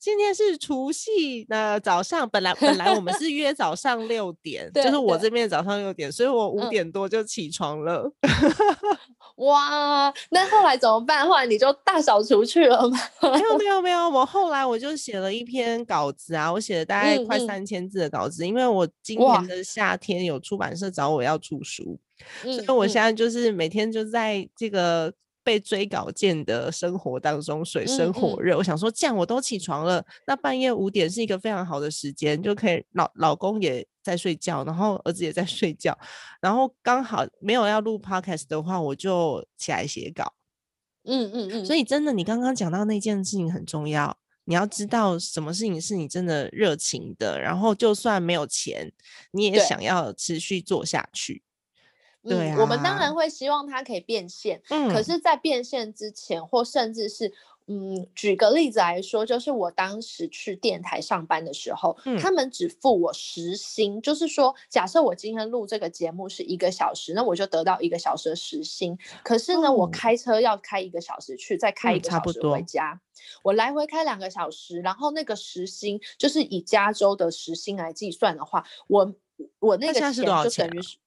[0.00, 8.10] 今天是除夕，那早上本来本来我们 是约早上六点，就是我这边早上六点，所以我五点多就起床了。
[9.36, 11.28] 哇，那后来怎么办？
[11.28, 12.98] 后来你就大扫除去了吗？
[13.20, 21.98] 没有没有没有，我后来我就写了一篇稿子啊，我写了大概快三千字的稿子，因为我今年的夏天有出版社找我要出书，
[22.42, 25.12] 所以我现在就是每天就在这个。
[25.42, 35.98] 被追稿件的生活当中水深火热，我想说这样我都起床了，那半夜五点是一个非常好的时间，就可以老老公也在睡觉，然后儿子也在睡觉，
[36.40, 40.32] 然后刚好没有要录 podcast 的话，我就起来写稿。
[41.04, 48.92] 嗯嗯嗯，所以真的，你刚刚讲到那件事情很重要，你要知道什么事情是你真的热情的，然后就算没有钱，
[49.32, 51.42] 你也想要持续做下去。
[52.22, 57.32] 对，我们当然会希望它可以变现，嗯，可是，在变现之前，或甚至是，
[57.66, 68.98] 嗯，举个例子来说，就是我当时去电台上班的时候，他们只付我时薪，就是说，假设我今天录这个节目是一个小时，那我就得到一个小时的时薪。
[69.24, 73.00] 可是呢，我开车要开一个小时去，再开一个小时回家，
[73.42, 79.14] 我来回开两个小时，然后那个时薪就是以加州的时薪来计算的话，我
[79.58, 80.98] 我那个钱就等于是。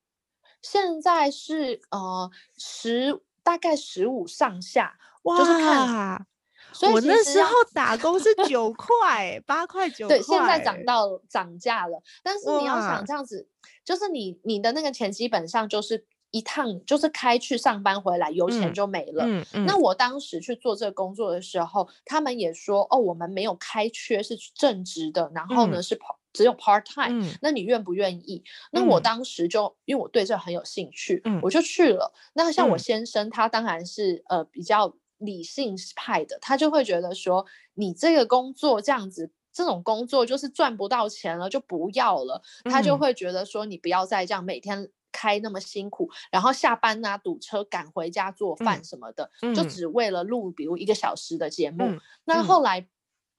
[0.63, 6.25] 现在是呃十大概十五上下，就是看，
[6.71, 12.01] 所以我那时候打工是九块八块 九，对，现在涨到涨价了。
[12.23, 13.47] 但是你要想这样子，
[13.85, 19.25] 就是你你的那个钱基本上就是一趟就是开去上班回来，油钱就没了。
[19.27, 19.65] 嗯嗯。
[19.65, 26.17] 那我当时去做这个工作的时候，他们也说哦，我们没有开缺是正职的，然后呢是跑。
[26.33, 28.43] 只有 part time，那你愿不愿意？
[28.71, 32.11] 那我当时就因为我对这很有兴趣，我就去了。
[32.33, 42.41] 那像我先生，他当然是呃比较理性派的，他就会觉得说，你这个工作这样子，这种工作就是赚不到钱了，就不要了。
[42.65, 51.99] 他就会觉得说，你不要再这样每天开那么辛苦，然后下班呢堵车赶回家做饭什么的，就只为了录比如一个小时的节目。
[52.25, 52.87] 那后来。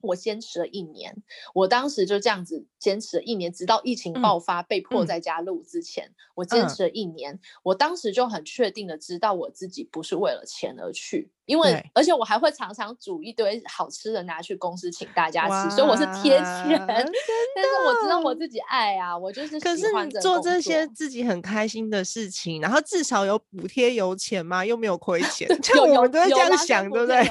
[0.05, 1.15] 我坚持了一年，
[1.53, 7.39] 我当时就这样子坚持了一年，直到疫情爆发，被迫在家录之前，我坚持了一年。
[7.63, 16.79] 我当时就很确定的知道我自己不是为了钱而去，因为而且我还会常常煮一堆好吃的拿去公司请大家吃，所以我是贴钱。
[16.87, 24.65] 但是我知道我自己爱啊，我就是可是你做这些自己很开心的事情，然后至少有补贴油钱嘛？
[24.65, 27.25] 又没有亏钱， 就我们都会这样想，对不对？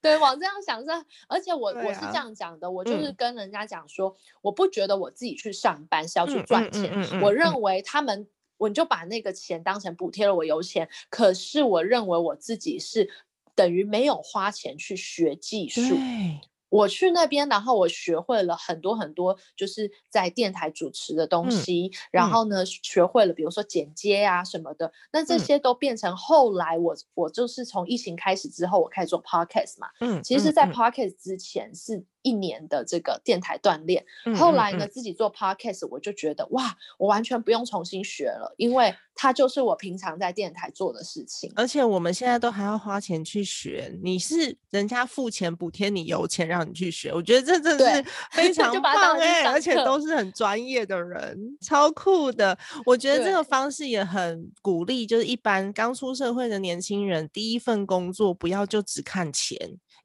[0.00, 0.90] 对，往这样想是，
[1.28, 13.10] 而且我我是这样讲的，我就是跟人家讲说，我不觉得我自己去上班是要去赚钱，我认为他们，我就把那个钱当成补贴了我油钱，可是我认为我自己是
[13.54, 15.80] 等于没有花钱去学技术。
[16.68, 21.90] 我去那边，然后我学会了很多很多，就是在电台主持的东西。
[22.10, 24.92] 然后呢，学会了比如说剪接啊什么的。
[25.12, 29.88] 那这些都变成后来我我就是从疫情开始之后，我开始做 podcast 嘛。
[30.00, 32.04] 嗯，其实，在 podcast 之前是。
[32.26, 41.52] 一年的这个电台锻炼，后来呢自己做 podcast，我就觉得哇，我完全不用重新学了，因为它就是我平常在电台做的事情。
[41.54, 52.58] 而且我们现在都还要花钱去学，你是人家付钱补贴你油钱让你去学，我觉得这真的是非 常棒哎，而且都是很专业的人，超酷的。
[52.84, 59.56] 我觉得这个方式也很鼓励，就是一般刚出社会的年轻人，第一份工作不要就只看钱。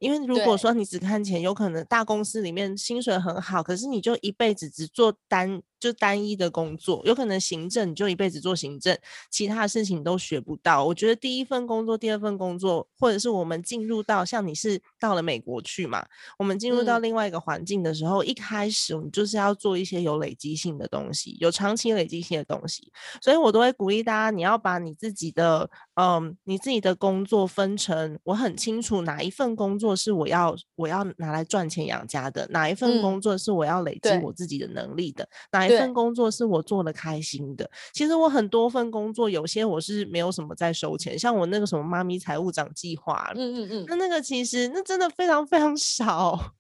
[0.02, 5.62] 因为如果说你只看钱，有可能大公司里面薪水很好，可是你就一辈子只做单。
[5.82, 8.96] 就单一的工作，有可能行政你就一辈子做行政，
[9.32, 10.86] 其他的事情都学不到。
[10.86, 16.06] 我觉得第一份工作、第二份工作，或者是我们进入到像你是到了美国去嘛，
[16.38, 22.92] 我们进入到另外一个环境的时候，一开始我们就是要做一些有累积性的东西，有长期累积性的东西。
[23.20, 35.71] 所以我都会鼓励大家，你要把你自己的，嗯，你自己的工作分成，我很清楚哪一份工作是我要我要拿来赚钱养家的，哪一份工作是我要累积我自己的能力的，哪。
[35.71, 37.70] 一份工作是我做的开心的。
[37.94, 46.54] 其实我很多份工作，有些我是没有什么在收钱，像我那个什么妈咪财务长计划，嗯嗯嗯，那那个其实那真的非常非常 少，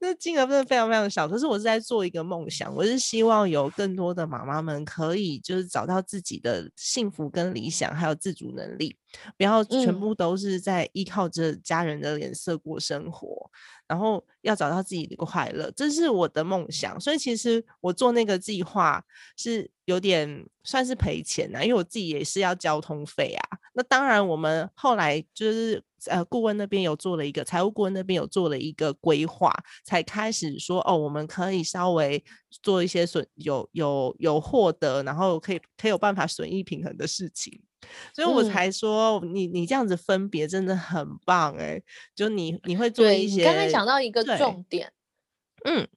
[0.00, 1.28] 那金额真的非常非常少。
[1.28, 8.96] 可是我是在做一个梦想，我是希望有更多的妈妈们可以就是找到自己的幸福跟理想，还有自主能力，
[9.36, 13.50] 不要全部都是在依靠着家人的脸色过生活。
[13.88, 17.00] 然后要找到自己的快乐，这是我的梦想。
[17.00, 19.02] 所以其实我做那个计划
[19.36, 23.58] 是有点算是赔钱的，因为我自己也是要交通费啊。
[23.72, 29.52] 那当然，我们后来就是呃，顾问那边有做了一个财务顾问那边有做了一个规划，
[29.84, 32.22] 才开始说哦，我们可以稍微
[32.62, 37.60] 做一些损有有有获得，然后可以可以有办法损益平衡的事情。
[38.14, 41.82] 所以我才说你你这样子分别真的很棒哎，
[42.14, 43.44] 就你你会做一些。
[43.44, 44.92] 刚才讲到一个重点，
[45.64, 45.88] 嗯。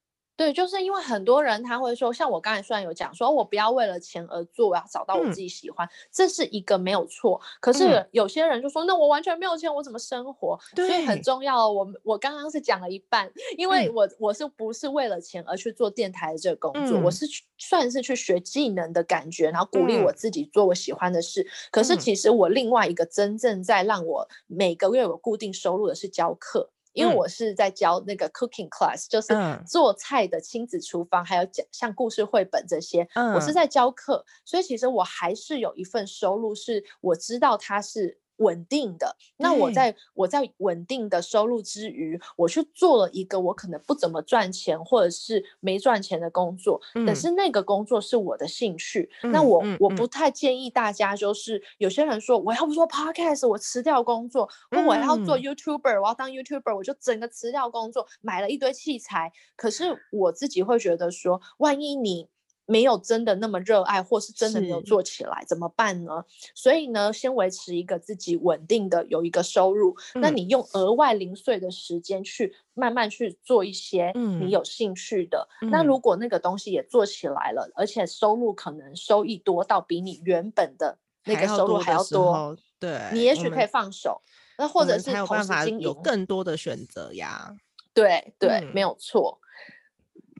[0.41, 7.39] 对，就是因为很多人他会说，像我刚才虽然有讲说，我不要为了钱而做，我要找到我自己喜欢，这是一个没有错。
[7.60, 10.60] 可是有些人就说，那我完全没有钱，我怎么生活？
[10.75, 11.69] 所以很重要。
[11.69, 16.99] 我我刚刚是讲了一半，因为我我是不是为了钱而去做电台的这个工作？
[16.99, 17.27] 我是
[17.60, 21.45] 算是去学技能的感觉，然后鼓励我自己做我喜欢的事。
[21.69, 26.71] 可是其实我另外一个真正在让我每个月有固定收入的是教课。
[26.93, 29.34] 因为我是在教那个 cooking class，就是
[29.67, 38.19] 做菜的亲子厨房，还有讲像故事绘本这些，我是在教课，所以其实我还是有一份收入，是我知道它是。
[38.41, 49.10] 稳定的，那我在我在稳定的收入之余，我去做了一个我可能不怎么赚钱或者是没赚钱的工作，但是那个工作是我的兴趣。
[49.23, 59.32] 那我我不太建议大家，就是有些人说我要不做 podcast，我辞掉工作，或我要做 YouTuber，我要当 YouTuber，我就整个辞掉工作，买了一堆器材。
[59.56, 62.27] 可是我自己会觉得说，万一你。
[62.65, 66.24] 没有真的那么热爱，或是真的没有做起来，怎么办呢？
[66.56, 75.48] 所以呢，先维持一个自己稳定的有一个收入，那你用额外零碎的时间去慢慢去做一些你有兴趣的。
[75.69, 84.21] 那如果那个东西也做起来了，而且收入可能收益多到比你原本的那个收入还要多，对，你也许可以放手。
[84.58, 87.56] 那或者是有办法有更多的选择呀。
[87.94, 89.40] 对对，没有错。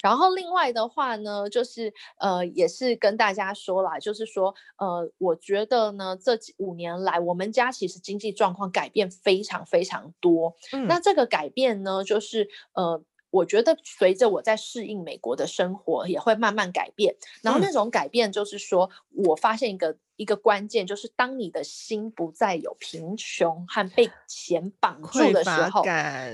[0.02, 10.56] 然后另外的话呢，就是呃，也是跟大家说了，就是说呃，我觉得呢，这五年来我们家其实经济状况改变非常非常多。
[10.88, 13.04] 那这个改变呢，就是呃。
[13.32, 17.16] 我觉得随着我在适应美国的生活，也会慢慢改变。
[17.42, 19.96] 然后那种改变就是说，我发现一个。
[20.18, 25.84] 一个关键就是，当你的心不再有贫穷和被钱绑住的时候，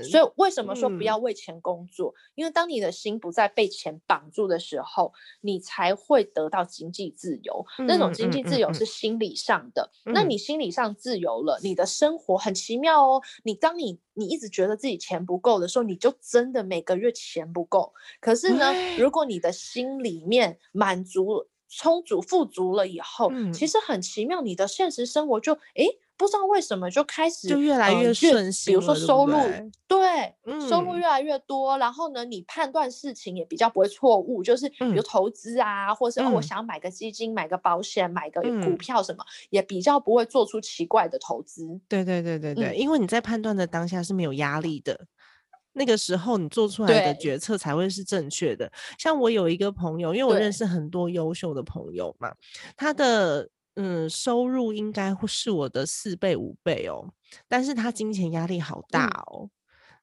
[0.02, 2.14] 所以为什么说不要为钱工作？
[2.34, 7.64] 因为当你的心不再被钱绑住的时候，你才会得到经济自由。
[7.86, 9.90] 那种经济自由是心理上的。
[10.04, 13.22] 那你心理上自由了，你的生活很奇妙哦。
[13.44, 17.94] 你当你你一直觉得自己钱不够的时候，你就真的每个月钱不够。
[18.20, 21.46] 可是呢，如果你的心里面满足。
[21.68, 28.72] 充足富足了以后，其实很奇妙，你的现实生活就诶，不知道为什么就开始就越来越顺心。
[28.72, 29.36] 比如说收入，
[29.86, 30.34] 对，
[30.68, 41.78] 收入越来越多，然后呢，你判断事情也比较不会错误，就是比如投资啊，或是我想买个基金、买个保险、买个股票什么，也比较不会做出奇怪的投资。
[41.88, 45.06] 对对对对对，因为你在判断的当下是没有压力的。
[45.78, 48.70] 那个时候你做出来的决策才会是正确的。
[48.98, 52.34] 像我有一个朋友，因为我认识很多优秀的朋友嘛，
[52.76, 57.08] 他的嗯收入应该会是我的四倍五倍哦，
[57.48, 59.48] 但是他金钱压力好大哦。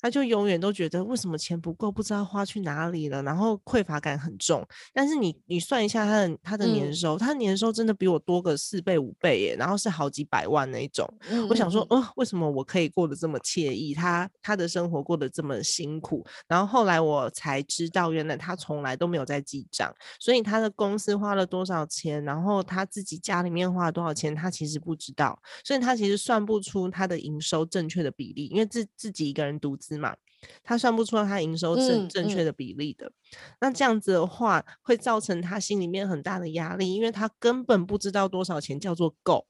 [0.06, 4.64] 他就永远都觉得为什么钱不够，不知道花去哪里了，然后匮乏感很重。
[4.94, 11.12] 但是你你算一下他的他的年收，他年收真的比我多个四倍五倍耶，然后是好几百万那种。
[11.50, 13.96] 我想说，呃，为什么我可以过得这么惬意？
[13.96, 16.24] 他他的生活过得这么辛苦。
[16.48, 30.02] 然后后来我才知道，原来他从来都没有在记账，所以他的公司花了多少钱，然后他自己家里面花了多少钱，他其实不知道，所以他其实算不出他的营收正确的比例，因为自自己一个人独资。
[30.02, 30.16] 嘛，
[30.64, 33.12] 他算不出来他营收正正确的比例的，
[33.60, 39.48] 那这样子的话会造成他心里面很大的压力，因为他根本不知道多少钱叫做够。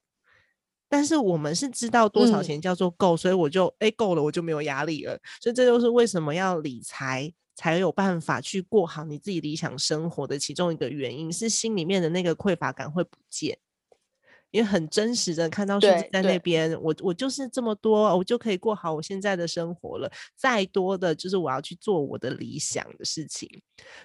[0.88, 5.20] 但是我们是知道多少钱叫做够，所以我就哎够了，我就没有压力了。
[5.40, 13.58] 所以这就是为什么要理财才有办法去过好你自己理想生活的其中一个原因，是心里面的那个匮乏感会不见。
[14.50, 20.10] 也很真实的看到数字在那边，我我就是这么多，我就可以过好我现在的生活了。
[20.34, 23.48] 再多的，就是我要去做我的理想的事情。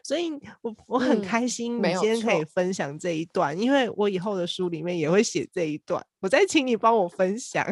[0.04, 0.32] 所以，
[0.62, 6.06] 我我很开心你今天可以分享这一段，因为我以后的书里面也会写这一段。
[6.20, 7.66] 我再请你帮我分享。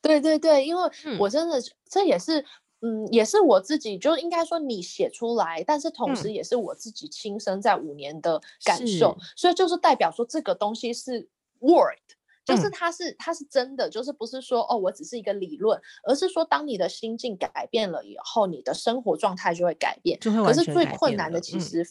[0.00, 0.82] 对对对，因为
[1.20, 2.44] 我真的这也是。
[2.84, 11.28] 嗯，也是我自己，就应该说你写出来，但是同时也是我自己亲身在五年的感受，所以就是代表说这个东西是
[11.60, 11.96] word，
[12.44, 20.18] 就是它是它是真的，就是不是说哦我只是一个理论，而是说当你的心境改变了以后，你的生活状态就会改变。
[20.18, 21.88] 可是最困难的其实，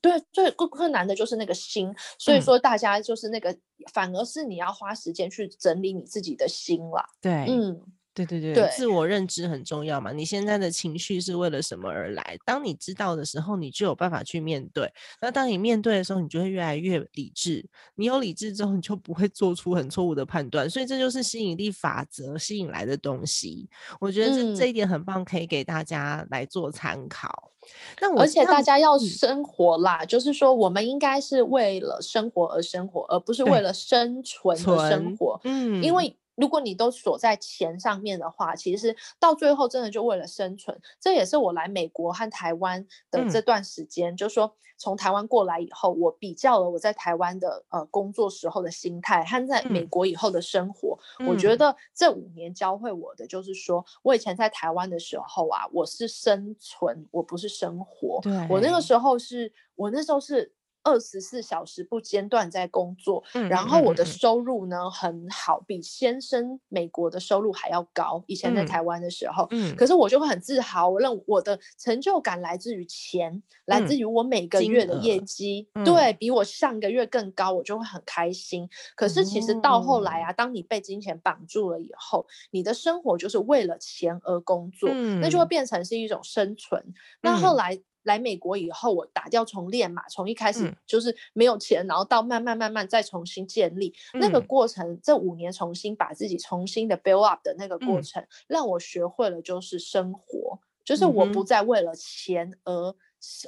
[0.00, 3.56] 对，最困困难的就是那个心，所以说大家就是那个，
[3.92, 7.04] 反而是你要花时间去整理你自己的心了。
[7.20, 7.80] 对，嗯。
[8.24, 10.10] 对对对，自我认知很重要嘛。
[10.10, 12.38] 你现在的情绪是为了什么而来？
[12.46, 14.90] 当你知道的时候，你就有办法去面对。
[15.20, 17.62] 那当你面对的时候，你就会越来越理智。
[17.94, 20.68] 你有理智之后，你就不会做出很错误的判断。
[20.70, 23.68] 所以这就是吸引力法则吸引来的东西。
[24.00, 27.52] 我觉得这这一点很棒，可以给大家来做参考。
[28.00, 35.38] 那而且大家要生活啦，就是说我们应该是为了生活而生活，而不是为了生存而生活。
[35.44, 36.16] 嗯，因为。
[36.36, 40.80] 如果你都锁在钱上面的话，其实到最后真的就为了生存。
[41.00, 50.98] 这也是我来美国和台湾的这段时间，就是说从台湾过来以后，我比较了我在台湾的呃工作时候的心态和在美国以后的生活。
[51.26, 58.20] 我觉得这五年教会我的就是说，我以前在台湾的时候啊，我是生存，我不是生活。
[58.22, 60.52] 对我那个时候是我那时候是。
[60.86, 68.22] 二十四小时不间断在工作，然后我的收入呢很好，比先生美国的收入还要高。
[68.28, 78.68] 以前在台湾的时候，可是我就会很自豪，我认我的成就感来自于钱，来自于我每个月的业绩，对比我上个月更高，我就会很开心。
[78.94, 84.88] 可是其实到后来啊，当你被金钱绑住了以后，你的生活就是为了钱而工作，
[85.20, 86.94] 那就会变成是一种生存。
[87.20, 87.76] 那后来。
[88.06, 93.94] 来美国以后，我打掉重练嘛，从一开始就是没有钱，然后到慢慢慢慢再重新建立。
[94.14, 101.46] 那个过程，这五年重新把自己重新的 build up 的那个过程，让我学会了就是生活，就是我不。
[101.46, 102.92] 再为了钱而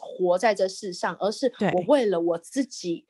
[0.00, 3.06] 活在这世上，而是我为了我自己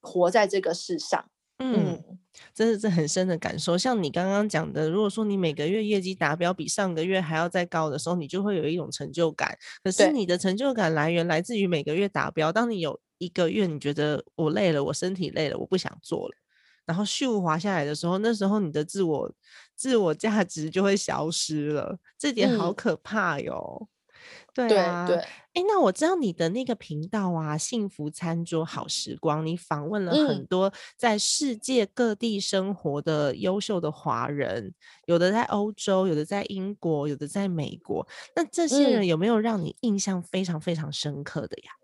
[0.00, 1.28] 活在这个世上。
[1.58, 2.11] 嗯，
[2.54, 3.76] 真的是很深的感受。
[3.76, 9.56] 像你刚刚讲的，如果说你每个月业绩达标比上个月还要再高的时候，你就会有一种成就感。
[9.82, 12.52] 可是你的成就感来源来自于每个月达标。
[12.52, 16.34] 当你有一个月你觉得我累了，我身体累了，我不想做了，
[16.84, 19.32] 然后咻滑下来的时候，那时候你的自我
[19.76, 21.98] 自我价值就会消失了。
[22.18, 23.88] 这点好可怕哟。
[24.54, 25.16] 对啊，对，
[25.54, 34.74] 哎，那我知道你的那个频道啊，幸福餐桌好时光，你访问了很多在世界各地生活的优秀的华人，
[35.06, 38.06] 有的在欧洲，有的在英国，有的在美国。
[38.36, 41.81] 那这些人有没有让你印象非常非常深刻的呀？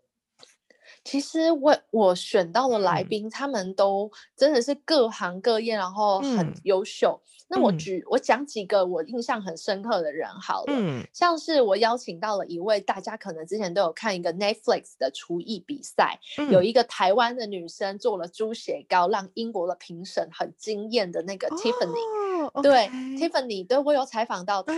[1.11, 7.19] 其实我我选到的来宾，他们都真的是各行各业，然后很优秀。
[7.49, 22.28] 那我举我讲几个我印象很深刻的人好了，嗯，像是我邀请到了一位大家可能之前都有看一个 Netflix 的厨艺比赛，有一个台湾的女生做了猪血糕，让英国的评审很惊艳的那个 Tiffany，
[22.63, 24.75] 对 Tiffany，对我有采访到她，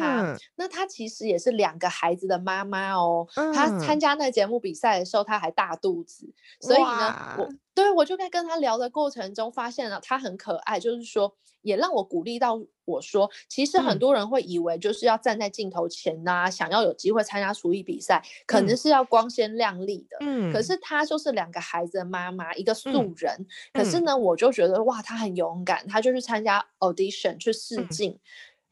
[0.57, 6.29] 那她其实也是两个孩子的妈妈哦，她参加那节目比赛的时候，她还大肚子，
[6.61, 11.37] 所以呢，我对我就在跟他聊的过程中发现了他很可爱，就是说。
[11.63, 20.17] 也让我鼓励到我说，其实很多人会以为就是要站在镜头前呐，想要有机会参加厨艺比赛，可能是要光鲜亮丽的。
[20.21, 23.47] 嗯，可是他就是两个孩子的妈妈，一个素人。
[23.75, 28.19] 可是呢，我就觉得哇，他很勇敢，他就去参加 audition 去试镜，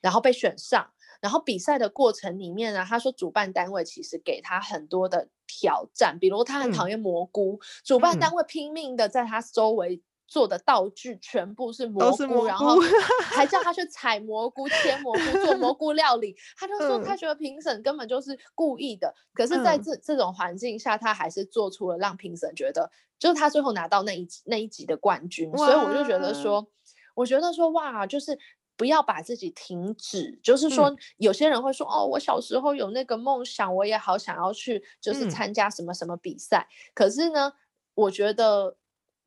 [0.01, 0.91] 然后被选上。
[1.21, 10.01] 然后比赛的过程里面呢，他说主办单位其实给他很多的挑战，比如他很讨厌蘑菇，主办单位拼命的在他周围。
[10.31, 12.79] 做的道具全部是蘑菇，然后
[13.23, 16.37] 还叫他去采蘑菇、切蘑菇、做蘑菇料理。
[16.55, 25.51] 他就说他觉得评审根本就是故意的，可是在这这种环境下，他还是做出了让评审觉得，就是他最后拿到那一那一集的冠军。
[25.57, 26.69] 所以我就觉得说，
[27.15, 28.39] 我觉得说哇，就是
[28.79, 30.41] 不要把自己停止。
[30.43, 36.67] 就是说，有些人会说哦，我小时候有那个梦想，我也好想要去，就是参加什么什么比赛。
[36.95, 37.53] 可是呢，
[37.95, 38.78] 我觉得。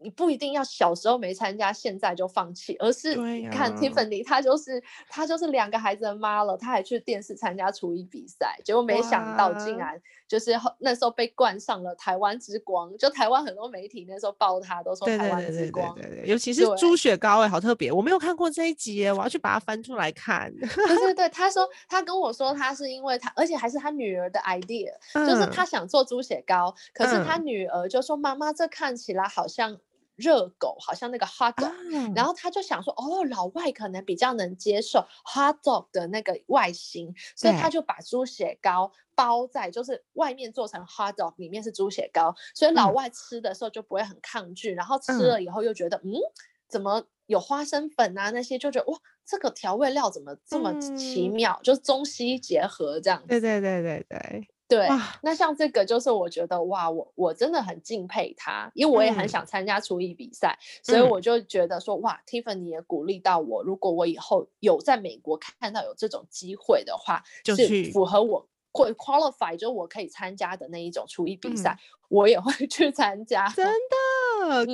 [0.01, 3.15] 你不一定要小时候没参加，现在就放弃，而是
[3.51, 20.51] 看 Tiffany，她就是她就是两个孩子的妈了，她还去电视参加厨艺比赛，结果没想到竟然就是那时候被冠上了台湾之光，就台湾很多媒体那时候报她都说台湾之光，对对对，尤其是猪血糕哎，好特别，我没有看过这一集我要去把它翻出来看。
[20.57, 29.77] 对对对，他说他跟我说他是因为他，而且还是他女儿的 idea，就是他想做猪血糕，可是他女儿就说妈妈这看起来好像。
[30.15, 46.13] 热狗好像那个 hot dog，然后他就想说，哦，老外可能比较能接受 hot dog 的那个外形，所以他就把猪血糕包在，就是外面做成 hot dog，里面是猪血糕，所以老外吃的时候就不会很抗拒，然后吃了以后又觉得，嗯，
[46.67, 53.23] 怎么有花生粉啊那些，就觉得哇，这个调味料怎么这么奇妙，就是中西结合这样。
[53.27, 54.47] 对对对对对。
[54.77, 54.87] 对，
[55.21, 73.49] 那像这个就是我觉得哇，我我真的很敬佩他，因为我也很想参加厨艺比赛，所以我就觉得说哇，Tiffany 也鼓励到我，如果我以后有在美国看到有这种机会的话，就是符合我会 qualify，就我可以参加的那一种厨艺比赛，我也会 去参加。
[73.49, 73.97] 真的，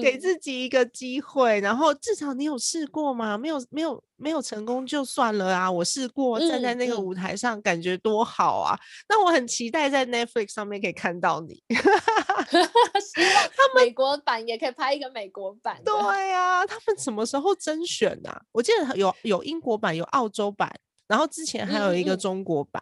[0.01, 3.37] 给自己一个机会，然后至少你有试过吗？
[3.37, 4.03] 没有，没有。
[4.19, 5.71] 没有成功就算了啊！
[5.71, 8.75] 我试过站在那个舞台上，感觉多好啊！
[9.07, 11.61] 那我很期待在 Netflix 上面可以看到你。
[11.69, 15.79] 希望他美国版也可以拍一个美国版。
[15.85, 15.93] 对
[16.29, 18.31] 呀，他们什么时候甄选呢？
[18.51, 20.67] 我记得有有英国版，有澳洲版，
[21.07, 22.81] 然后之前还有一个中国版。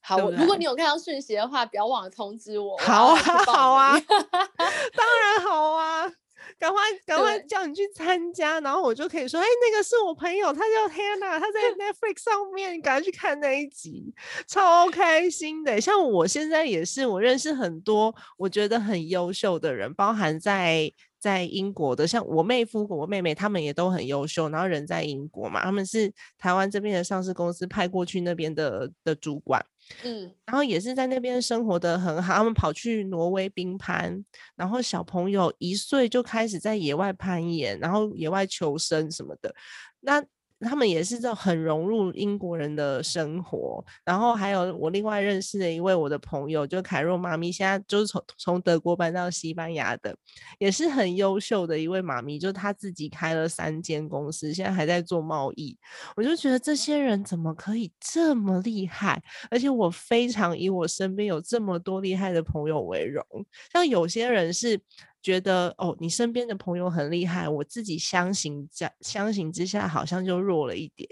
[0.00, 2.76] 好，如果你有看到讯息的话，不要忘了通知我。
[2.78, 6.10] 好啊，好啊，当然好啊。
[6.58, 14.12] 赶快，赶快叫你去参加，然后我就可以说，哎，那个是我朋友，他叫 Hannah，他在 Netflix 上面，你赶快去看那一集，
[14.48, 15.80] 超开心的。
[15.80, 29.64] 像我现在也是，我认识很多我觉得很优秀的人，包含在在英国的，像我妹夫、我妹妹，他们也都很优秀，然后人在英国嘛，他们是台湾这边的上市公司派过去那边的的主管。
[30.02, 34.24] 嗯，然后也是在那边生活的很好，他们跑去挪威冰攀，
[34.56, 39.54] 然后小朋友一岁就开始在野外攀岩，然后野外求生什么的，
[40.00, 40.24] 那。
[40.68, 50.14] 他们也是这种很融入英国人的生活，然后还有我另外认识的一位我的朋友，就凯若妈咪，现在就是从从德国搬到西班牙的，
[50.58, 55.76] 也是很优秀的一位妈咪，就她自己开了三间公司，现在还在做贸易。
[56.16, 59.22] 我就觉得这些人怎么可以这么厉害？
[59.50, 63.24] 而且我非常以我身边有这么多厉害的朋友为荣。
[63.72, 64.80] 像有些人是。
[65.22, 68.68] 觉得哦，你身边的朋友很厉害，我自己相形
[69.00, 71.08] 相形之下好像就弱了一点。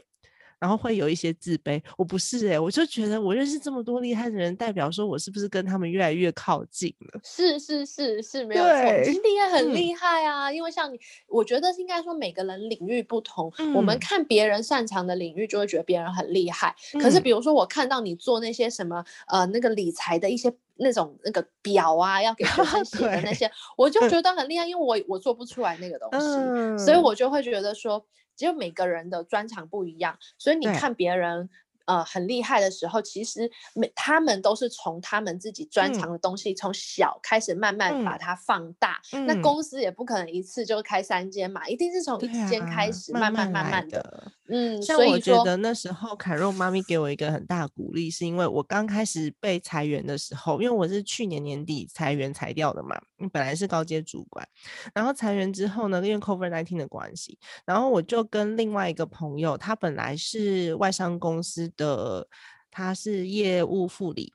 [0.58, 7.20] 然后会有一些自卑，我不是哎，我就觉得我认识这么多厉害的人，代表说我是不是跟他们越来越靠近了？
[7.22, 10.50] 是是是是，没有错，其实你也很厉害啊。
[10.50, 10.98] 因为像你，
[11.28, 16.74] 我觉得应该说每个人领域不同，我们看别人擅长的领域，就会觉得别人很厉害。
[17.00, 28.04] 可是比如说我看到你做那些什么呃那个理财的一些那种那个表啊，要给学生 写的那些，我就觉得很厉害，因为我我做不出来那个东西，所以我就会觉得说。
[28.38, 31.50] 只有每个人的专长不一样，所以你看别人。
[31.88, 39.00] 呃，很厉害的时候，其实每他们都是从他们自己专长的东西，从小开始慢慢把它放大。
[39.26, 44.30] 那公司也不可能一次就开三间嘛，一定是从一间开始，慢慢慢慢的。
[44.50, 52.98] 嗯，像我觉得那时候凯若妈咪给我一个很大的鼓励，是因为我刚开始被裁员的时候，因为我是去年年底裁员裁掉的嘛，
[53.32, 54.46] 本来是高阶主管，
[54.94, 61.72] 然后裁员之后呢，因为 COVID nineteen 的关系，然后我就跟另外一个朋友，他本来是外商公司。
[61.78, 62.28] 的
[62.70, 64.34] 他是业务副理，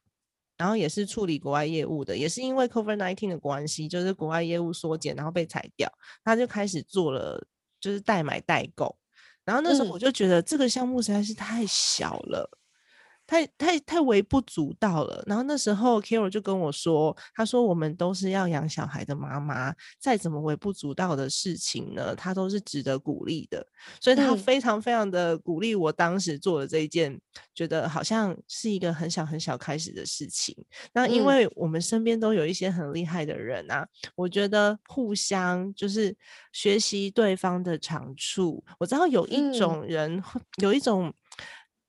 [0.58, 5.88] 然后也是处理国外业务的，也是因为 COVID nineteen 的关系，就是国外业务缩减，然后被裁掉，
[6.24, 7.46] 他就开始做了
[7.80, 8.98] 就是代买代购，
[9.46, 12.50] 然后那时候我就觉得这个项目实在是太小了。
[13.34, 15.24] 太太太微不足道了。
[15.26, 23.66] 然后那时候 Carol 就跟我说：“他说我们都是要养小孩的妈妈，再怎么微不足道的事情呢，他都是值得鼓励的。
[24.00, 27.20] 所以他非常非常的鼓励我当时做的这一件，
[27.56, 30.56] 觉得好像是一个很小很小开始的事情。
[30.94, 33.84] 那因为我们身边都有一些很厉害的人啊，
[34.16, 36.16] 我觉得互相就是
[36.52, 38.64] 学习对方的长处。
[38.78, 40.24] 我知道有一种人，
[40.62, 41.12] 有一种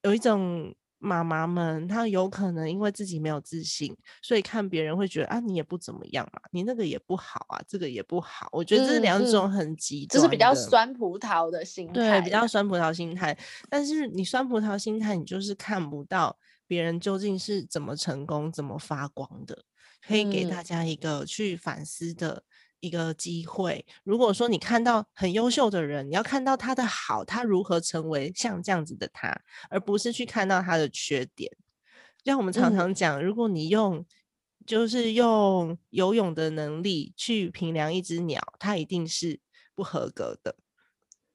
[0.00, 0.74] 有一种。”
[1.04, 8.48] 妈妈们，她有可能因为自己没有自信，所以看别人会觉得啊，你也不怎么样嘛，你那个也不好啊，这个也不好。
[8.50, 13.36] 我觉得这两种很极端，就是比较酸葡萄的心态，对，比较酸葡萄心态。
[13.68, 16.36] 但是你酸葡萄心态，你就是看不到
[16.66, 19.64] 别人究竟是怎么成功、怎么发光的，
[20.06, 22.42] 可以给大家一个去反思的。
[22.84, 29.34] 一个机会，如果说你看到很优秀的人，你要看到他的好，他如何成为像这样子的他，
[29.70, 31.50] 而不是去看到他的缺点。
[32.24, 34.04] 像我们常常讲，如果你用
[34.66, 39.40] 就是用游泳的能力去评量一只鸟，它一定是
[39.74, 40.56] 不合格的。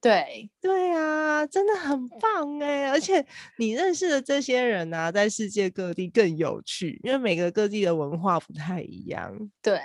[0.02, 2.88] 对对啊，真的很棒哎！
[2.88, 3.22] 而且
[3.58, 9.30] 你认识的这些人啊，在世界各地更有趣，因为每个各地的文化不太一样。
[9.60, 9.78] 对，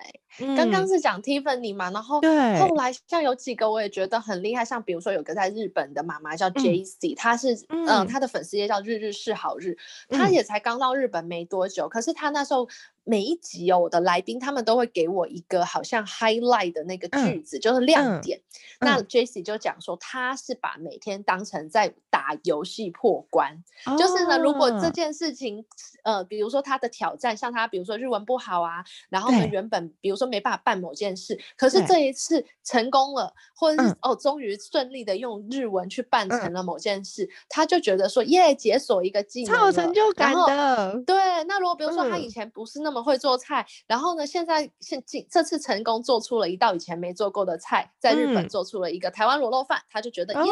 [0.55, 2.21] 刚刚是讲 Tiffany 嘛，然后
[2.59, 9.77] 后来像有几个我也觉得很厉害，像比如说有个在日本的妈妈叫 J.C，她是嗯，她的粉丝页叫日日是好日，
[10.09, 12.67] 她也才刚到日本没多久，可是她那时候。
[13.07, 18.41] 每一集哦，我的来宾他们都会给我一个好像 highlight 的那个句子，就是亮点。
[18.79, 23.63] 那 Jesse 就讲说，她是把每天当成在打游戏破关，
[23.95, 25.63] 就是呢，如果这件事情，
[26.03, 41.01] 呃，比如说他的挑战，像他比如说日文不好啊，然后呢，原本比如说没办法办某件事，可是这一次成功了，或者是哦，终于顺利的用日文去办成了某件事，他就觉得说，耶，解锁一个技能，超有成就感的。
[41.05, 41.15] 对，
[41.45, 43.05] 那如果比如说他以前不是那么。
[43.05, 44.25] 会做菜，然后呢？
[44.25, 50.51] 现在现今这次成功做出了一道以前没做过的菜，在日本做出了一个台湾卤肉饭，他就觉得耶，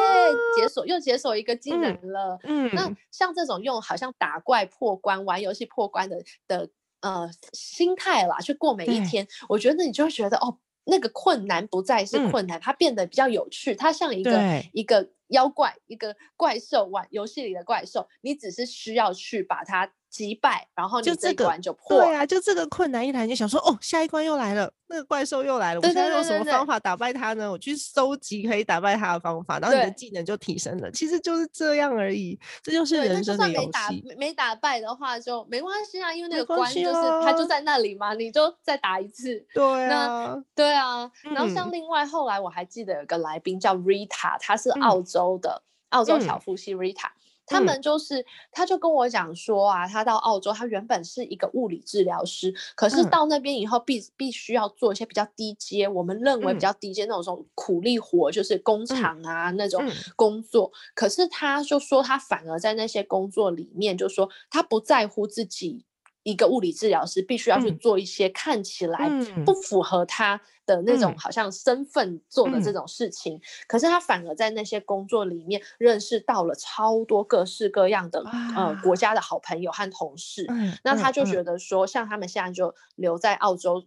[0.55, 2.37] 解锁又解锁一个技能了。
[2.43, 6.69] 嗯，那像这种用好像打怪破关、玩游戏破关的的
[7.03, 19.93] 呃心态啦，去过每一天，我觉得你就会觉得哦，那个困难不再是困难，它变得比较有趣，它像一个一个妖怪，一个怪兽玩游戏里的怪兽，你只是需要去把它。
[20.13, 21.97] 击败，然后就这关就破。
[21.97, 27.51] 对啊，就这个困难一来，就想说哦，下一关又来了，那个怪兽又来了，我现在用什么方法打败它呢？
[27.51, 30.91] 我去搜集可以打败它的方法，然后你的技能就提升了。
[30.91, 33.65] 其实就是这样而已，这就是人生的游戏。
[33.65, 36.93] 没打没打败的话就没关系啊，因为那个关就是
[37.23, 39.43] 它就在那里嘛，你就再打一次。
[39.51, 41.09] 对啊，对啊。
[41.23, 47.07] 然后像另外后来我还记得有个来宾叫 Rita，他是澳洲的澳洲小夫妻 Rita。
[47.45, 59.83] 他们就是，他就跟我讲说啊，他到澳洲，他原本是一个物理治疗师，可是到那边以后必必须要做一些比较低阶，我们认为比较低阶那种种苦力活，就是工厂啊那种
[60.15, 60.71] 工作。
[60.93, 65.85] 可是他就说，他反而在那些工作里面，就说他不在乎自己。
[66.23, 69.09] 一个物理治疗师必须要去做一些看起来
[69.45, 78.23] 不符合他的那种好像身份做的这种事情，可是他反而在那些工作里面认识到了超多各式各样的
[78.55, 80.47] 呃国家的好朋友和同事。
[80.83, 83.83] 那他就觉得说，像他们现在就留在澳洲。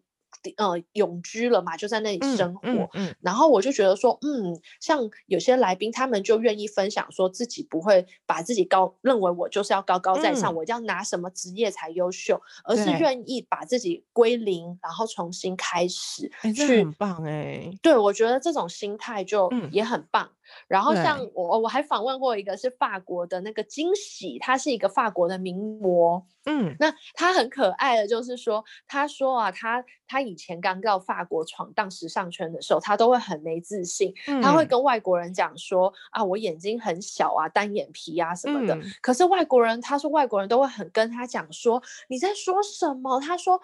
[0.57, 2.89] 呃，永居了嘛，就在那里生活。
[2.95, 16.31] 嗯，然后我就觉得说，嗯，像有些来宾，他们就愿意分享，说自己不会把自己高，认为我就是要高高在上，我一定要拿什么职业才优秀，而是愿意把自己归零，然后重新开始。
[16.55, 20.31] 去很棒哎，对我觉得这种心态就也很棒。
[20.69, 26.25] 然后像我，我还访问过一个是法国的那个惊喜，他是一个法国的名模。
[26.49, 38.79] 嗯，那他很可爱的，就是说，他说啊，他他以前刚到法国闯荡时尚圈的时候，他都会很没自信，他会跟外国人讲说啊，我眼睛很小啊，单眼皮啊什么的。
[39.01, 43.21] 可是外国人，他说外国人都会很跟他讲说，你在说什么？
[43.21, 43.61] 他说。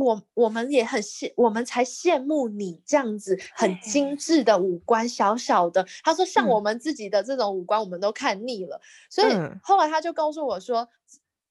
[0.00, 5.86] 我我们也很羡，我们才羡慕你这样子很精致的五官，小小的。
[6.02, 8.80] 他说像我们自己的这种五官，我们都看腻了。
[9.08, 9.32] 所以
[9.62, 10.88] 后来他就告诉我说，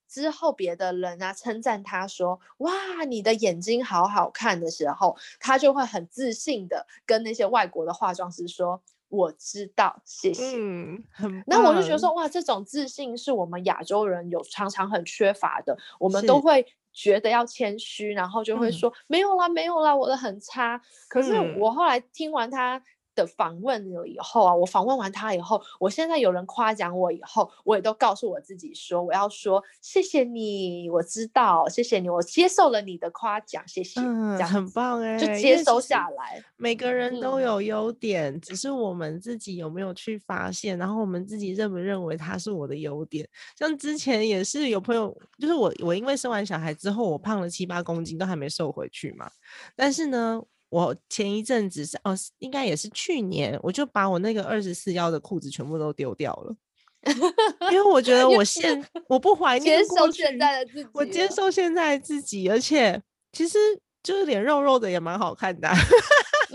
[0.07, 2.71] 之后别的人啊称赞他说，哇，
[3.07, 10.57] 你的眼睛好好看的时候，他就会很自信的跟那些外国的化妆师说，我知道，谢谢。
[10.57, 11.03] 嗯，
[11.45, 16.65] 那我就觉得说，哇，这种自信是我们亚洲人有常常很缺乏的，我们都会。
[16.93, 20.81] 觉得要谦虚，然后就会说没有啦，没有啦，我的很差。
[21.09, 22.81] 可是我后来听完他。
[23.19, 36.41] 的访问了以后啊，我访问完他以后，我现在有人夸奖我以后，我也都告诉我自己说，我要说谢谢你，我知道，谢谢你，我接受了你的夸奖，谢谢，嗯，很棒哎，就接收下来。
[36.55, 43.27] 每个人都有优点，只是我们自己有没有去发现，然后我们自己认不认为他是我的优点。
[43.57, 49.29] 像之前也是有朋友，就是我，我因为生完小孩之后，我胖了七八公斤，都还没瘦回去嘛，
[49.75, 50.41] 但是呢。
[50.69, 56.55] 我前一阵子是哦，应该也是去年，我就把我那个二十四腰的裤子全部都丢掉了，
[57.71, 60.23] 因为我觉得我现我不怀 念过去，
[60.93, 63.01] 我接受现在自己，而且
[63.31, 63.57] 其实
[64.03, 65.67] 就是脸肉肉的也蛮好看的，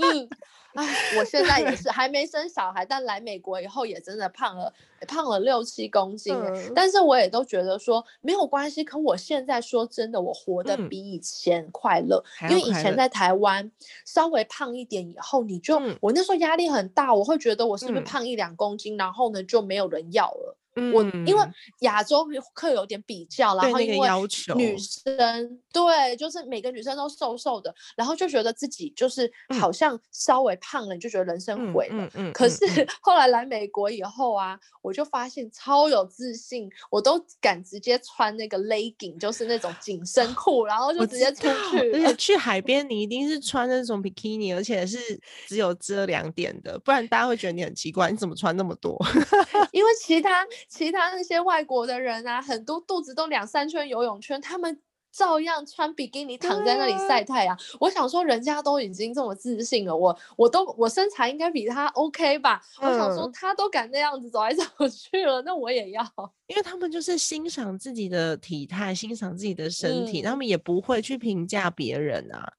[0.01, 0.29] 嗯。
[0.75, 0.87] 哎，
[1.18, 4.72] 我现在也是还没生小孩，但来美国以后也真的胖了，
[5.07, 6.35] 胖了六七公斤。
[6.75, 8.83] 但是我也都觉得说没有关系。
[8.83, 13.70] 可我现在说真的，我活得比以前快乐，因为以前在台湾
[14.05, 20.57] 稍微胖一点以后，你就我那时候压力很大，我会觉得我是不是胖一两公斤，然后呢就没有人要了。
[20.93, 21.43] 我因为
[21.81, 24.09] 亚洲课有点比较，然后因为
[24.57, 32.11] 女生对，就是每个女生都瘦瘦的，然后就觉得自己就是好像稍微胖了，你就觉得人生毁了。
[32.14, 32.64] 嗯可是
[33.01, 41.93] 后来来美国以后啊，我就发现超有自信，我都敢直接穿那个 legging，就是那种紧身裤，然后就直接出去。
[41.93, 44.99] 而且去海边，你一定是穿那种 bikini，而且是
[45.47, 48.99] 只有遮两点的，不然大家会觉得你很奇怪，你怎么穿那么多？
[49.70, 50.45] 因为其他。
[50.69, 54.81] 其他那些外国的人啊，很多肚子都两三圈游泳圈，他们
[55.12, 57.57] 照样穿比基尼躺在那里晒太阳。
[57.79, 62.61] 我想说，人家都已经这么自信了，我我都我身材应该比他 OK 吧？
[62.81, 66.05] 我想说，他都敢那样子走来走去了，那我也要。
[66.49, 72.53] 因为他们就是欣赏自己的体态，欣赏自己的身体，他们也不会去评价别人啊。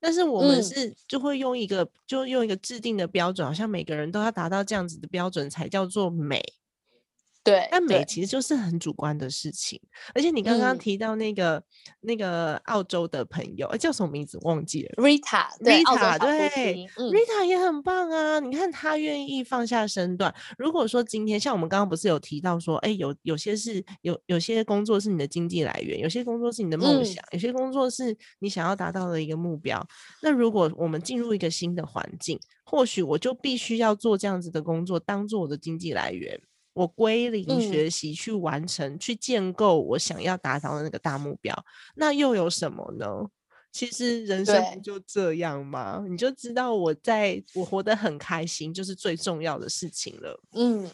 [0.00, 6.40] 但是我们是就会用一个就用一个制定的标准，好像每个人都要达到这样子的标准才叫做美。
[7.44, 9.80] 对，但美其实就是很主观的事情，
[10.14, 11.62] 而且你刚刚提到那个
[12.00, 18.38] 那个澳洲的朋友，叫什么名字忘记了？Rita，Rita，对，Rita 也很棒啊！
[18.40, 20.34] 你看他愿意放下身段。
[20.58, 29.82] 如果说今天像我们刚刚不是有提到说，哎，有有些是有有些工作是你的经济来源，有些工作是你的梦想，有些工作是你想要达到的一个目标。
[30.22, 36.38] 那如果我们进入一个新的环境，或许我就必须要做这样子的工作，当做我的经济来源。
[36.78, 41.52] 我归零学习去完成，去建构我想要达到的那个大目标，
[41.96, 43.06] 那又有什么呢？
[43.72, 46.04] 其实人生不就这样吗？
[46.08, 50.40] 你就知道我在我活得很开心，就是最重要的事情了。
[50.52, 50.88] 嗯，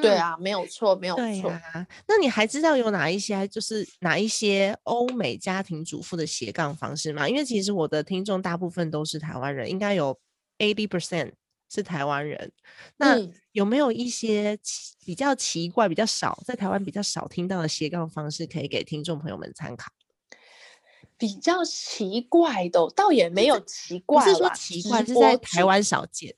[0.00, 1.50] 对啊，没有错，没有错。
[1.50, 7.28] 啊那你还知道有哪一些，就是哪一些欧美家庭主妇的斜杠方式吗？
[7.28, 10.16] 因为其实我的听众大部分都是台湾人，应该有
[10.58, 11.32] eighty percent。
[11.74, 12.52] 是台湾人，
[12.96, 13.18] 那
[13.50, 19.90] 有没有一些奇比较奇怪、比较少在台湾比较少听到的斜杠方式，可以给听众朋友们参考？
[21.16, 26.34] 比较奇怪的，倒也没有奇怪，不是说奇怪，是在台湾少见。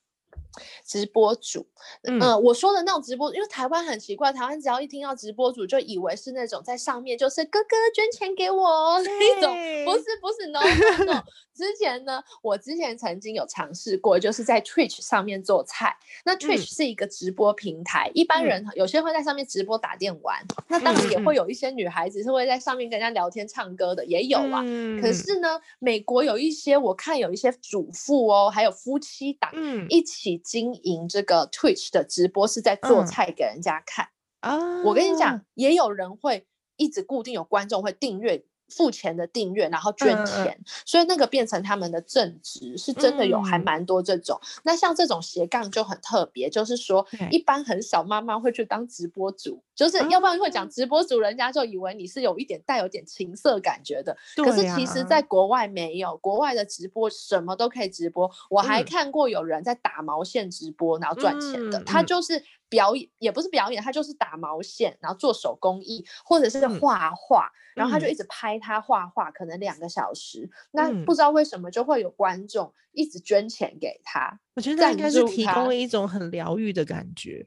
[0.84, 1.64] 直播主，
[2.02, 9.54] 嗯，我说的那种直播，因为台湾很奇怪，台湾只要一听到直播主，就以为是那种在上面就是哥哥捐钱给我那种，
[9.84, 11.22] 不是不是，no no no。
[11.56, 15.96] 之前呢，我之前曾经有尝试过，就是在 Twitch 上面做菜。
[16.22, 21.36] 那 Twitch 是一个直播平台，一般人有些会在上面直播打电玩，那当然也会。
[21.36, 24.62] 有一些女孩子是会在上面跟人家聊天唱歌的，也有啊。
[25.02, 29.52] 可是呢，美国有一些我看有一些主妇哦，还有夫妻档
[29.90, 34.84] 一起经营这个 Twitch 的直播，是在做菜给人家看啊。
[34.84, 38.44] 我跟你讲，也有人会一直固定有观众会订阅。
[38.68, 44.40] 付钱的订阅，然后捐钱，所以那个变成他们的正职，是真的有还蛮多这种。
[44.64, 54.16] 那像这种斜杠就很特别，就是说一般很少妈妈会去当直播主，就是要不然会讲直播主，人家就以为你是有一点带有点情色感觉的。
[54.36, 58.30] 可是其实在国外没有，国外的直播什么都可以直播。
[58.50, 67.50] 我还看过有人在打毛线直播然后赚钱的，他就是表演，也不是表演，他就是打毛线，然后做手工艺或者是画画。
[67.74, 70.48] 然后他就一直拍他画画，可能两个小时。
[70.70, 74.40] 那不知道为什么就会有观众一直捐钱给他。
[74.54, 77.46] 我觉得应该是提供了一种很疗愈的感觉。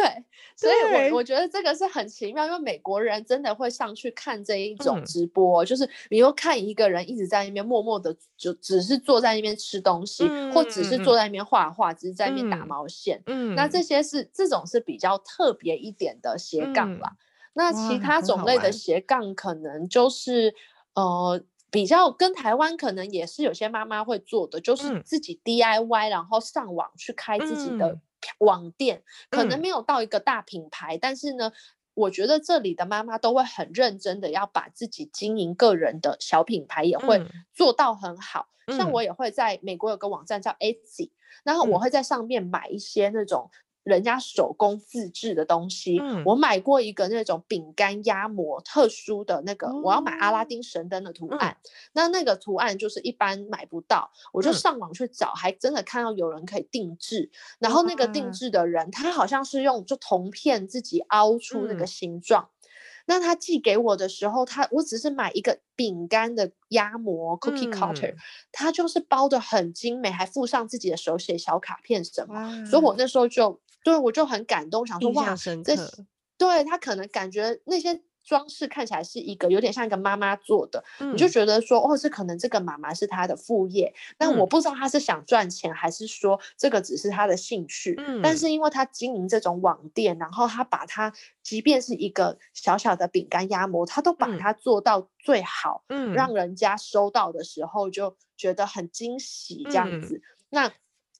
[0.00, 0.24] 对，
[0.56, 13.22] 所以我我觉得这个是很奇妙，因为美国人真的会上去看这一种直播，就是你又看一个人一直在那边默默的，就只是坐在那边吃东西，或只是坐在那边画画，只是在那边打毛线。
[13.26, 17.12] 嗯，那这些是这种是比较特别一点的斜杠吧。
[17.54, 20.54] 那其他种类的斜杠可能就是，
[20.94, 21.42] 呃，
[21.72, 27.98] 比较跟台湾可能也是有些妈妈会做的，就是自己 DIY，然后上网去开自己的
[28.38, 31.52] 网店，可能没有到一个大品牌，但是呢，
[31.94, 41.10] 我觉得这里的妈妈都会很认真的要把自己经营个人的小品牌也会做到很好，像我也会在美国有个网站叫 Etsy，
[41.44, 43.50] 然后我会在上面买一些那种。
[43.88, 51.56] 人家手工自制的东西，我买过一个那种饼干压模，特殊的那个，我要买阿拉丁神灯的图案，
[51.94, 62.50] 那那个图案就是一般买不到，我就上网去找，还真的看到有人可以定制，然后那个定制的人，他好像是用就铜片自己凹出那个形状。
[63.10, 68.14] 那他寄给我的时候，他我只是买一个饼干的压模 cookie cutter，
[68.52, 73.58] 他就是包的很精美，还附上自己的手写小卡片什么，所以我那时候就
[73.88, 75.34] 对我就很感动，想说哇，
[75.64, 75.74] 这
[76.36, 78.02] 对他可能感觉那些。
[78.24, 87.94] 装饰看起来是一个有点像一个妈妈做的，你就觉得说哦，这可能这个妈妈是他的副业，但我不知道他是想赚钱还是说这个只是他的兴趣。
[87.96, 91.10] 嗯，但是因为他经营这种网店，然后他把它，
[91.42, 100.20] 即便是一个小小的饼干压模，他都把它做到最好，嗯，让人家收到的时候就觉得很惊喜这样子。
[100.50, 100.70] 那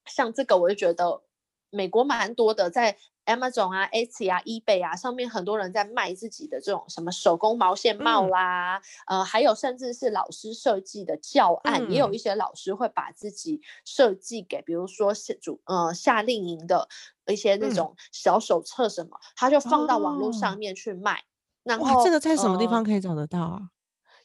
[0.04, 1.22] 像这个，我就觉得
[1.70, 2.96] 美国蛮多的在。
[3.28, 15.12] Amazon 啊，Etsy 啊，eBay 啊，上面很多人在卖自己的这种什么手工毛线帽啦，呃，还有甚至是老师设计的教案，也有一些老师会把自己设计给，比如说
[15.42, 16.88] 主呃夏令营的
[17.26, 21.22] 一些那种小手册什么，他就放到网络上面去卖。
[21.64, 23.60] 然后这个在什么地方可以找得到啊？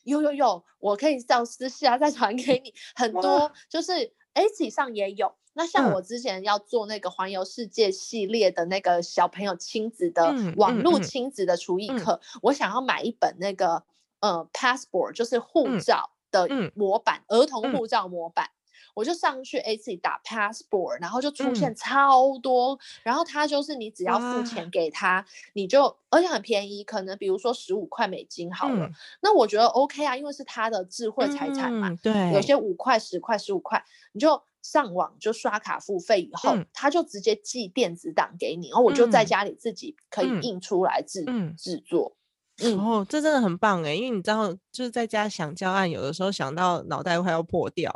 [0.05, 5.35] 有有有，我可以到私下再传给你，很多就是 Etsy 上也有。
[5.55, 13.83] 那像我之前要做那个环游世界系列的那个小朋友亲子的网络亲子的厨艺课，我想要买一本那个
[14.19, 18.49] 呃 passport，就是护照的模板，儿童护照模板，
[18.95, 21.75] 我就上去 A C 打 passport，然后就出现。
[21.75, 25.23] 超多，然后他就是你只要付钱给他，
[25.53, 28.89] 你就而且很便宜，可能比如说十五块美金好了，
[29.21, 34.41] 那我觉得 OK 啊，因为是他的智慧财产嘛，对，有些五块、十块、十五块，你就。
[34.63, 41.23] 上网就刷卡付费以后，他就直接寄电子档给你，然后我就在家里自己可以印出来制
[41.55, 42.15] 制作。
[42.63, 47.91] 嗯哦，这真的很棒哎，因为你知道，就是在家想教案，有的时候想到脑袋快要破掉。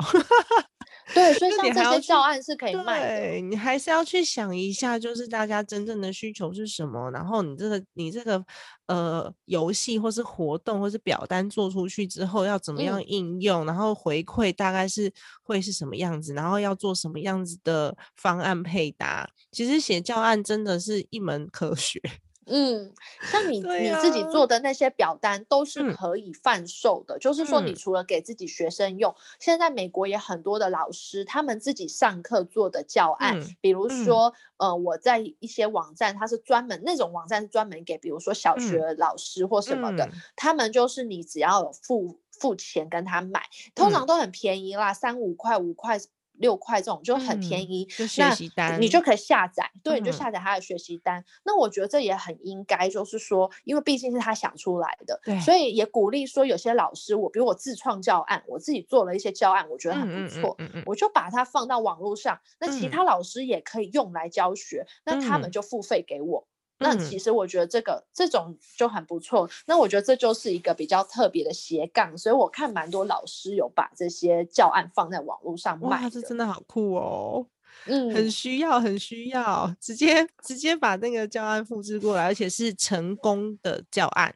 [1.14, 3.20] 对，所以像这些教案是可以卖的。
[3.20, 8.44] 对你还是要去想一下，就是大家真正的需求是什么，然后你这个你这个
[8.88, 15.12] 呃游戏或是活动或是表单做出去之后要怎么样应用，然后回馈大概是
[15.44, 19.28] 会是什么样子，然后要做什么样子的方案配搭。
[19.52, 22.02] 其实写教案真的是一门科学。
[22.50, 22.94] 嗯，
[23.30, 43.44] 像你你自己做的那些表单都是可以贩售的，就是说你除了给自己学生用，现在美国也很多的老师他们自己上课做的教案，比如说呃我在一些网站，它是专门那种网站是专门给比如说小学老师或什么的，他们就是你只要有付付钱跟他买，
[43.76, 46.00] 通常都很便宜啦，三五块五块。
[46.38, 51.24] 六块这种就很便宜，就学习单，你就可以下载，对，你就下载他的学习单。
[51.44, 66.48] 那我觉得这也很应该，就是说，因为毕竟是他想出来的，对，所以也鼓励说，有些老师，我比如我自创教案，我自己做了一些教案，我觉得很不错，我就把它放到网络上，那其他老师也可以用来教学，那他们就付费给我。
[66.80, 69.50] 那其实我觉得这个这种就很不错。
[69.66, 75.90] 那我觉得这就是一个比较特别的斜杠，所以我看蛮多老师有把这些教案放在网络上卖。
[75.90, 77.46] 哇，这真的好酷哦！
[77.86, 84.34] 嗯，很需要，很需要，直接直接把那个教案复制过来，而且是成功的教案，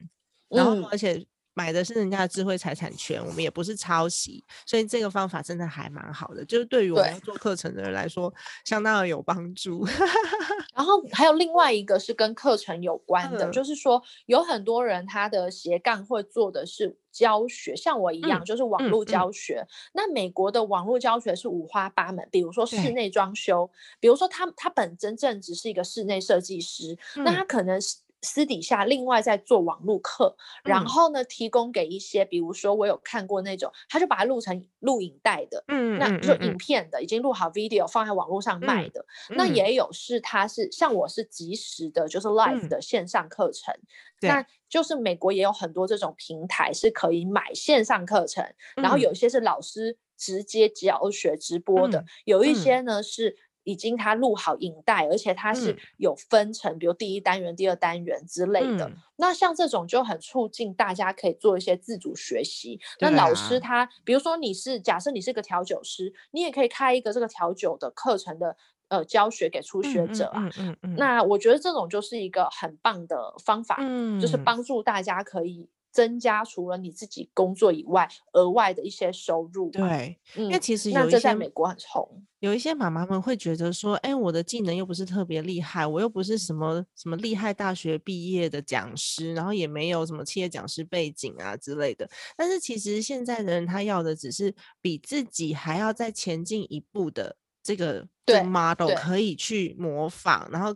[0.50, 1.26] 然后而且。
[1.54, 8.34] 买的是人家的智慧财产权，我们也不是抄袭，所以这个方法真的还蛮好的，就是对于我们做课程的人来说，
[8.64, 9.86] 相当的有帮助。
[10.74, 19.66] 然后还有另外一个是跟课程有关的，就是说有很多人他的斜杠会做的是教学，像我一样，就是网络教学。
[19.94, 27.98] 那美国的网络教学是五花八门，比如说室内装修，比如说他他本真正只是一个室内设计师，那他可能是。
[28.22, 39.04] 私底下另外在做网络课，然后呢，提供给一些，比如说我有看过那种，他就把它录成录影带的，嗯，那就影片的，已经录好 video 放在网络上卖的。
[39.30, 43.74] 那也有是他是像我是即时的，就是 live 的线上课程。
[44.22, 48.46] 那就是美国也有很多这种平台是可以买线上课程，
[48.76, 53.36] 然后有些是老师直接教学直播的，有一些呢是。
[53.64, 58.92] 已经他录好影带，而且它是有分成，比如第一单元、第二单元之类的。
[59.18, 62.80] 那像这种就很促进大家可以做一些自主学习。
[63.00, 68.56] 那老师他，比如说你是假设你是个调酒师，你也可以开一个这个调酒的课程的
[68.88, 70.50] 呃教学给初学者啊。
[70.58, 70.96] 嗯嗯嗯。
[70.96, 73.78] 那我觉得这种就是一个很棒的方法，
[74.20, 75.70] 就是帮助大家可以。
[75.92, 79.70] 增加除了你自己工作以外，额外的一些收入。
[79.70, 92.10] 对，因为其实有一些在美国很红，有一些妈妈们会觉得说，哎，我的技能又不是特别厉害，我又不是什么什么厉害大学毕业的讲师，然后也没有什么企业讲师背景啊之类的。
[92.38, 98.08] 但是其实现在的人他要的只是比自己还要再前进一步的这个
[98.46, 100.76] model 可以去模仿，然后。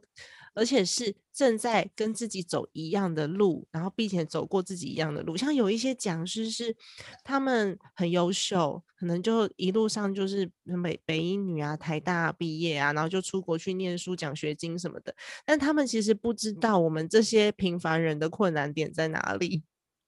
[0.56, 5.38] 而且是正在跟自己走一样的路，然后并且走过自己一样的路。
[5.38, 6.76] 像有一些讲师是，
[7.24, 10.50] 他们很优秀，可能就一路上就是
[10.82, 15.14] 北北英女啊、台大毕业啊，然后就出国去念书、奖学金什么的。
[15.46, 19.62] 但他们其实不知道我们这些平凡人的困难点在哪里。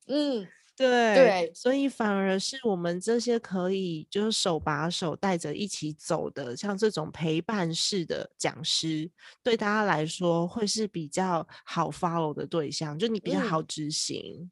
[0.08, 0.48] 嗯。
[0.78, 9.10] 对，所以反而是我们这些可以就是手把手带着一起走的，像这种陪伴式的讲师，
[9.42, 14.52] 对大家来说会是比较好 follow 的对象，就你比较好执行。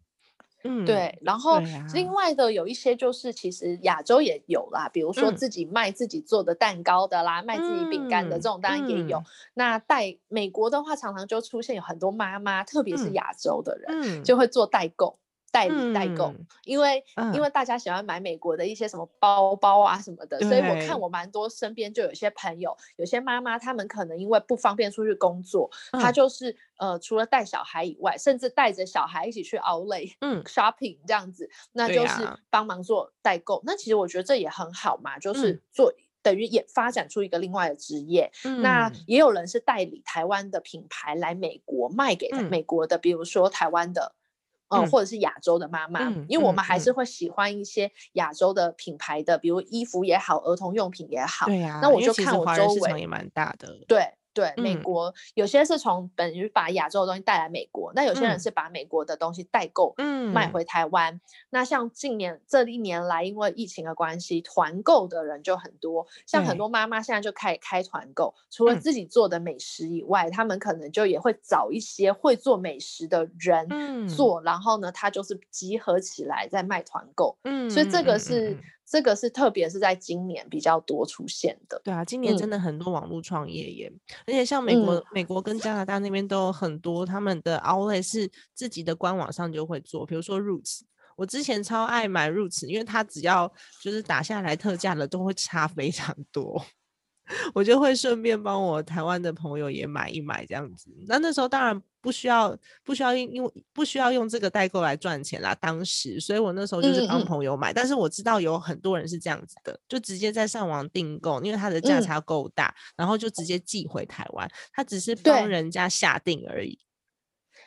[0.63, 1.15] 嗯，对。
[1.21, 1.59] 然后
[1.93, 9.23] 另外的有一些就是其实亚洲也有啦，比如说自己卖自己做的蛋糕的啦，卖自己饼干的这种当然也有。
[9.53, 15.19] 那代美国的话，常常就出现有很多妈妈，特别是亚洲的人，就会做代购。
[15.55, 16.33] 代理代购，
[16.65, 17.01] 因为
[17.33, 33.61] 因为大家喜欢买美国的一些什么包包啊什么的，所以我看我蛮多身边就有些朋友，有些妈妈，她们可能因为不方便出去工作，她就是呃除了带小孩以外，甚至带着小孩一起去 Outlet，嗯， shopping 这样子，那就是帮忙做代购。
[33.65, 35.61] 那其实我觉得这也很好嘛，就是。
[35.71, 38.31] 做等于也发展出一个另外的职业。
[38.63, 44.15] 那也有人是代理台湾的品牌来美国卖给美国的，比如说台湾的。
[44.83, 51.45] 嗯，或者是亚洲的妈妈，因为我们还是会喜欢一些亚洲的品牌的，比如衣服也好，儿童用品也好。
[51.45, 53.77] 对呀，那我就看我周围也蛮大的。
[53.87, 54.13] 对。
[54.35, 61.21] 对，美国有些是从本于把亚洲的东西带来美国，那有些人是把美国的东西代购，嗯，卖回台湾。
[61.51, 66.05] 那像近年这一年来，因为疫情的关系，团购的人就很多。
[66.25, 77.37] 像很多妈妈现在就开始开团购，除了自己做的美食以外，他们可能就也会找一些会做美食的人做，然后呢，他就是集合起来在卖团购。
[77.45, 78.57] 嗯，所以这个是。
[78.85, 81.81] 这个是特别是在今年比较多出现的。
[81.83, 83.91] 对啊，今年真的很多网络创业耶，
[84.27, 90.81] 而且像美国、美国跟加拿大那边都有很多他们的 Outlet 是自己的官网上就会做，比如说 Roots，
[91.15, 96.63] 我之前超爱买 Roots，因为它只要就是打下来特价了都会差非常多。
[97.53, 100.89] 我就会顺便帮我台湾的朋友也买一买这样子。
[101.07, 105.55] 那那时候当然不需要不需要用不需要用这个代购来赚钱啦。
[105.55, 107.73] 当时，所以我那时候就是帮朋友买。
[107.73, 114.47] 但是我知道有很多人是这样子的，就直接在上网订购，因为它的价差够大，然后就直接寄回台湾。
[114.71, 116.77] 他只是帮人家下定而已。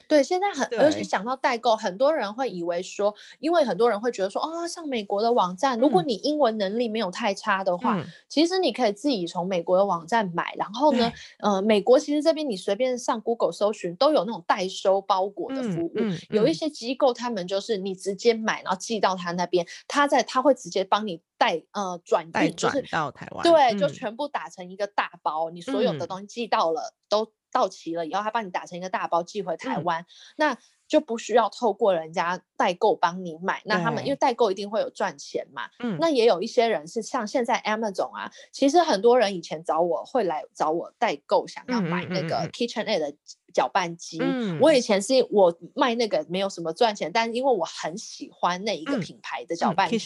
[0.08, 10.54] 对，现在很，而且讲到代购，很多人会以为说，因为很多人会觉得说，啊，上美国的网站，如果你英文能力没有太差的话，其实你可以自己从美国的网站买。
[10.56, 15.92] 然后呢，呃，美国其实这边你随便上 Google 搜寻，都有那种代收包裹的服务。
[16.30, 27.30] 有一些机构，他们就是你直接买，然后寄到他那边，他在他会直接帮你代呃转运，就是到台湾，对，就全部打成一个大包，你所有的东西寄到了都。
[27.52, 30.04] 到期了以后，他帮你打成一个大包寄回台湾，
[30.36, 33.62] 那就不需要透过人家代购帮你买。
[33.64, 43.14] 那他们因为代购一定会有赚钱嘛，嗯，那也有一些人是像现在 Amazon 啊，其实很多人以前找我会来找我代购，想要买那个 KitchenAid 的。
[43.52, 44.20] 搅拌机，
[44.60, 49.98] 我以前是我卖那个没有什么赚钱，但是因为我很喜欢那一个品牌的搅拌机，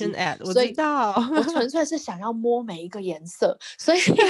[0.52, 0.72] 所以
[1.36, 4.22] 我纯 粹是想要摸每一个颜色，所以 就是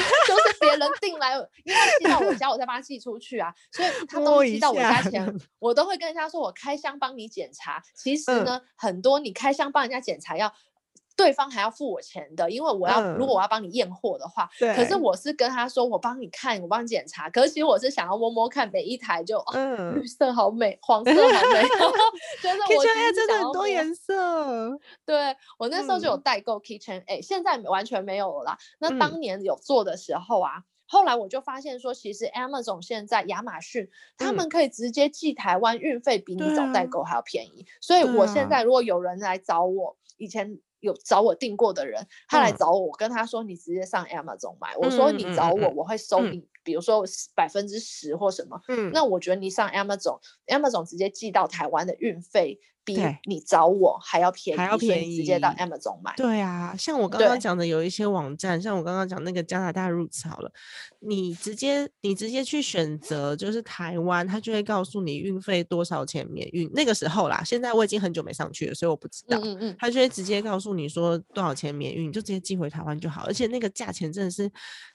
[0.61, 1.35] 别人订来，
[1.65, 7.83] 因为寄到我家，我再把它寄出去啊，所以他都寄到我家前，我都会跟人家说我开箱帮你检查。
[7.95, 10.53] 其实呢，很多你开箱帮人家检查要。
[11.23, 17.31] 对方还要付我钱的，因为我要如果我要帮你验货的话，可是我是跟他说我帮你看，我帮你检查。
[17.31, 21.63] 可是其实我是想要摸摸看每一台，就嗯绿色好美，黄色好美
[22.43, 24.77] 觉得我 Kitchen A 真的很多颜色。
[25.07, 28.59] 对我那时候就有代购 Kitchen A，现在完全没有了啦。
[28.81, 37.65] 那当年有做的时候啊，后来我就发现说，其实 Amazon 现在亚马逊他们可以直接寄台湾，运费比你找代购还要便宜。
[37.81, 40.59] 所以我现在如果有人来找我，以前。
[40.83, 47.05] 有找我订过的人，他来找我，我跟他说：“你直接上 Amazon 买。”我说：“你找我，我会收你，比如说
[47.35, 52.59] 百分之十或什么。”嗯那我觉得你上 Amazon，Amazon 直接寄到台湾的运费。
[52.85, 52.99] 比
[53.29, 56.13] 你找我还要便宜，还要便宜，直接到 Amazon 买。
[56.17, 60.51] 对啊，像我刚刚讲的，有一些网站，像我刚刚讲那个加拿大 Roots 好了，
[60.99, 66.69] 你直接你直接去选择就是台湾，他就会告诉你运费多少钱免运。
[66.75, 69.39] 那个时候啦，现在我已经很久没上去了，所以我不知道。
[69.45, 73.23] 嗯嗯，他就会直接告诉你说多少钱免运，你就直接寄回台湾就好。
[73.27, 74.51] 而且那个价钱真的是。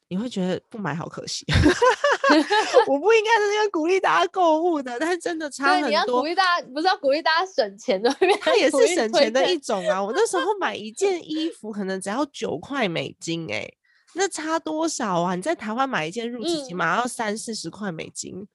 [0.10, 1.46] 你会觉得不买好可惜，
[2.88, 5.90] 我不应该是要鼓励大家购物的，但是真的差很多。
[5.90, 8.10] 你要鼓励大家，不是要鼓励大家省钱的，
[8.42, 10.02] 它也是省钱的一种啊。
[10.02, 13.70] 我那时候买一件 衣服可能只要九块美金，哎，
[14.16, 15.36] 那差多少啊？
[15.36, 18.48] 你在台湾买一件入职起码要三四十块美金。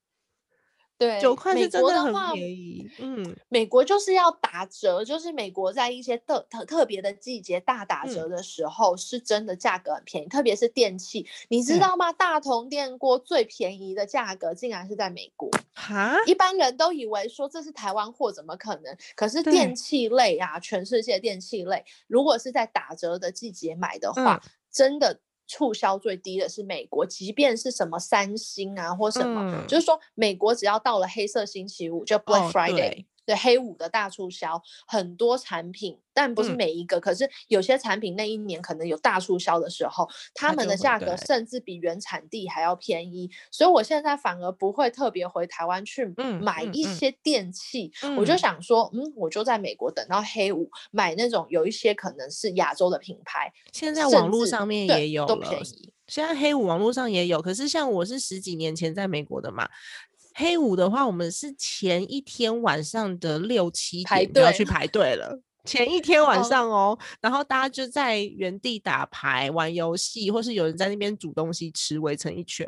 [0.98, 2.88] 对，九块是真的很便宜。
[2.98, 12.12] 嗯，美国就是要打折，就是美国在一些特特特别的季节大打折的时候，是真的价格很便宜，特别是电器，你知道吗？
[12.12, 15.50] 大同电锅最便宜的价格竟然是在美国。
[15.74, 18.96] 哈，一般人都以为说这是台湾货，怎么可能？
[19.16, 24.40] 可是电器类啊，全世界电器类，如果是在打折的季节买的话，
[24.70, 25.18] 真的。
[25.52, 33.04] 促销最低的是美国，即便是什么三星啊或什么，就是说美国只要到了黑色星期五，就 Black Friday。
[33.24, 37.00] 对黑五的大促销，很多产品，但不是每一个。
[37.00, 43.30] 可是有些产品那一年可能有大促销的时候，他们的价格甚至比原产地还要便宜。
[43.50, 46.04] 所以我现在反而不会特别回台湾去
[46.40, 55.92] 买一些电器，我就想说，嗯，我就在美国等到黑五买那种有一些可能是亚洲的品牌，现在网络上面也有都便宜。
[56.08, 59.68] 现在黑五网络上也有，可是像我是十几年前在美国的嘛。
[60.34, 65.40] 黑五的话，我们是前一天晚上的六七点就要去排队了。
[65.64, 72.66] 前一天晚上哦，然后大家就在原地打牌、玩游戏，或是有人在那边煮东西吃，围成一圈。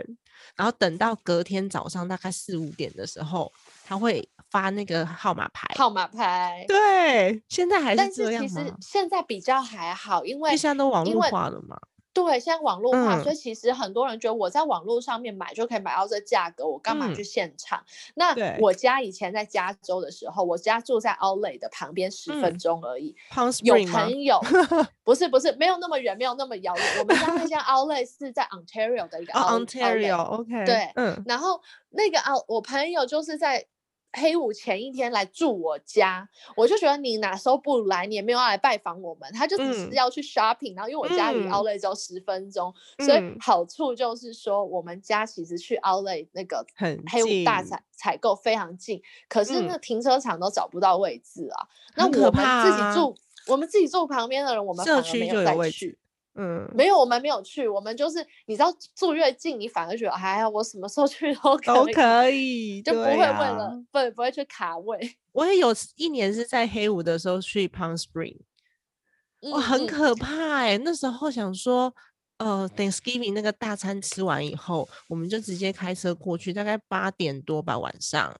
[0.55, 3.51] 然后等到隔天早上大概四五点的时候，
[3.85, 5.67] 他会发那个号码牌。
[5.75, 6.65] 号码牌。
[6.69, 8.49] 对，现在还是这样吗？
[8.49, 11.77] 其实现在比较还好，因为现在都网络化了嘛。
[12.15, 17.85] 对，现在网络化，所以其实很多人觉得我在网络上面买就可以买到这价格，我干嘛去现场？
[18.15, 23.17] 那我家以前在加州的时候，我家住在 Outlet 的旁边，十分钟而已。
[23.65, 24.41] 有朋友
[25.03, 26.85] 不是不是没有那么远，没有那么遥远。
[27.01, 31.61] 我们家那家 Outlet 是在 Ontario 的一个 Ontario，OK，对，嗯，然后
[31.91, 33.67] 那个啊，我朋友就是在。
[34.15, 42.73] 黑五前一天来住我家，我就觉得你哪时候不来，你也没有要来拜访我们，他就只是要去 shopping，然后因为我家离 Outlet 只有十分钟，
[43.05, 46.65] 所以好处就是说我们家其实去 Outlet 那个
[47.11, 51.67] 黑五大采采购非常近，可是那停车场都找不到位置啊。
[51.97, 53.17] 那我们自己住，
[53.49, 55.99] 我们自己住旁边的人，我们反而没有再去。
[56.37, 65.16] 嗯，没有，我们没有去，我们就是你知道住越近，你反而觉得哎呀，我什么时候去 都都可以，就不会为了不不会去卡位。
[65.32, 68.39] 我也有一年是在黑五的时候去 Palm Spring，
[69.52, 70.78] 哇，很可怕哎！
[70.78, 71.94] 那时候想说，
[72.39, 78.36] 呃，Thanksgiving 那个大餐吃完以后，我们就直接开车过去，大概八点多吧晚上。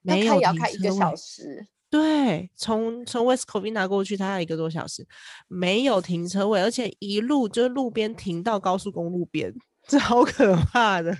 [0.00, 1.68] 没有也要开一个小时。
[1.92, 5.06] 对，从从 West Covina 过去，它要一个多小时，
[5.46, 9.52] 没有停车位，而且一路就是路边停到高速公路边，
[9.86, 11.14] 这好可怕的。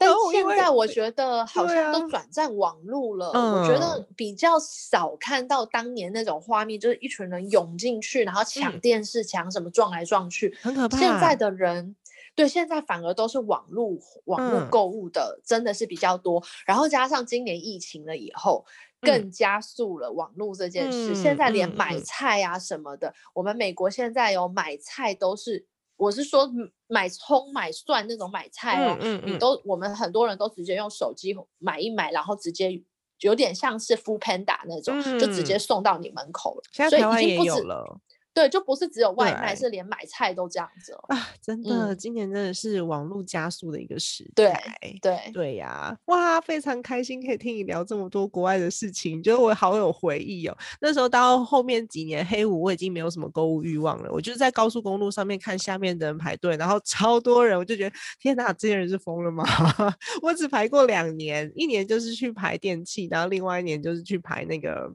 [0.00, 10.98] 但现在我觉得好像都转战网路了，我觉得比较少看到当年那种画面，就是一群人涌进去，然后抢电视、抢什么撞来撞去，很可怕。
[10.98, 11.94] 现在的人。
[12.34, 13.90] 对，现在反而都是网络
[14.24, 16.42] 网络购物的，真的是比较多。
[16.64, 18.64] 然后加上今年疫情了以后，
[19.02, 21.14] 更加速了网络这件事。
[21.14, 25.66] 现在连买菜啊什么的，我们美国现在有买菜都是，
[25.96, 26.50] 我是说
[26.86, 28.96] 买葱买蒜那种买菜哦，
[29.26, 32.82] 你都我们很多人都直接用手机买一买，然后直接
[33.20, 36.62] 有点像是 Food Panda 那种，就直接送到你门口了。
[36.72, 38.00] 现在台湾也有了。
[38.34, 41.28] 对，就不是只有外卖，是连买菜都这样子啊！
[41.40, 44.62] 真的，今年真的是网络加速的一个时代。
[44.80, 45.96] 对对对呀！
[46.06, 50.56] 哇，非常开心可以听你聊这么多国外的事情，觉得我好有回忆哦。
[50.80, 54.10] 那时候到后面几年黑五，我已经没有什么购物欲望了。
[54.10, 59.44] 我就是在高速公路上面看下面的人排队，然后超多人，我就觉得天哪，这些人是疯了吗？
[60.22, 64.90] 我只排过两年，一年就是去排电器，然后另外一年就是去排那个。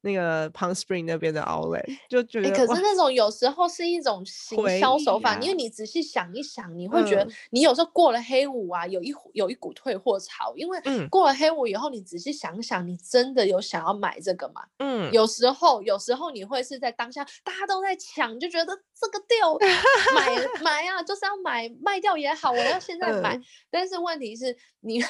[0.00, 10.78] 那个 Palm Spring 那边的 Outlet 就觉得，可是那种有时候是一种行销手法，因为你仔细想一想，你会觉得你有时候过了黑五啊，有一有一股退货潮，因为
[11.10, 14.62] 过了黑五以后，你仔细想想，你真的有想要买这个吗？
[14.78, 19.58] 嗯，有时候有时候你会是在当下大家都在抢，就觉得这个 掉
[20.14, 23.40] 买买啊，就是要买卖掉也好，我要现在买，
[23.70, 25.02] 但是问题是你。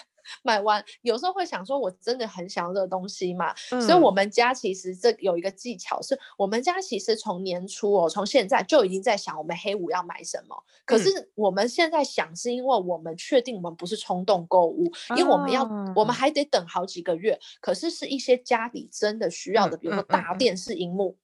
[0.43, 3.55] 买完有时候会想说，我真的很想要这个东西嘛？
[3.55, 10.57] 所以我们家其实这有一个技巧，是我们家其实从年初哦，从现在就已经在想我们黑五要买什么。
[10.85, 15.63] 可是我们现在想，是因为我们确定我们不是冲动购物，因为我们要
[15.95, 17.39] 我们还得等好几个月。
[17.61, 21.17] 可是是一些家里真的需要的，比如说大电视荧幕，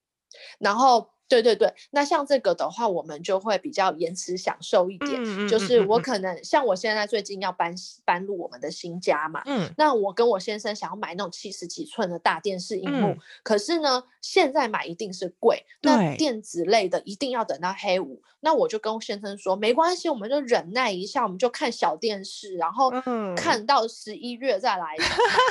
[0.58, 1.08] 然后。
[1.32, 5.48] 对对对，那像这个的话，我们就会比较延迟享受一点。
[5.48, 18.20] 就是我可能像我现在最近要搬搬入我们的新家嘛，嗯，那我跟我先生想要买那种七十几寸的大电视荧幕，可是呢，现在买一定是贵，那电子类的一定要等到黑五。
[18.40, 22.92] 那我就跟先生说，没关系，我们就忍耐一下，我们就看小电视，然后
[23.34, 24.96] 看到十一月再来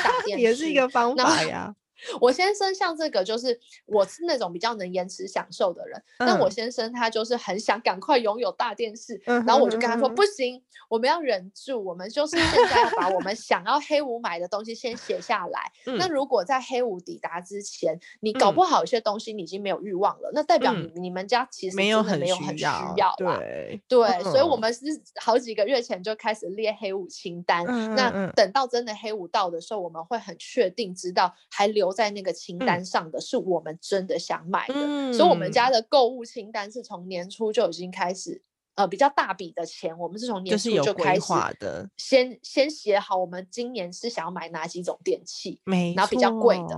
[0.03, 1.73] 大 电视，也是一个方法呀。
[2.19, 6.01] 我先生像这个，就是我是那种比较能延迟享受的人。
[6.17, 15.71] 但我先生他就是很想赶快拥有大电视，然后我就跟他说不行，我们要忍住，我们就是现在要把我们想要黑五买的东西先写下来。
[15.99, 24.79] 那如果在黑五抵达之前，你搞不好有些东西你已经没有欲望了，那代表你你们家其实没有很没有很需要对对，所以我们是
[25.19, 27.63] 好几个月前就开始列黑五清单。
[27.95, 31.90] 那等到真的黑五到的时候，我们会很确定知道还留。
[31.91, 38.41] 在那个清单上的是我们真的想买的，所以我们家的购物清单是从年初就已经开始。
[38.81, 46.75] 呃，比较大笔的钱，我们是从年初就开始的，先先写好，我们今年是想要买哪几种电器，没然后比较贵的，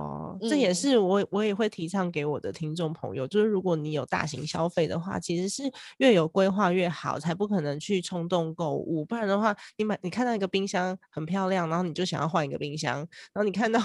[0.50, 5.62] 这也是我我也会提倡给我的听众朋友，就是如果你有大型消费的话，其实是
[5.96, 12.96] 越有规划越好，才不可能去冲动购物，不然的话，你买你看到一个冰箱很漂亮，然后你就想要换一个冰箱，
[13.32, 13.80] 然后你看到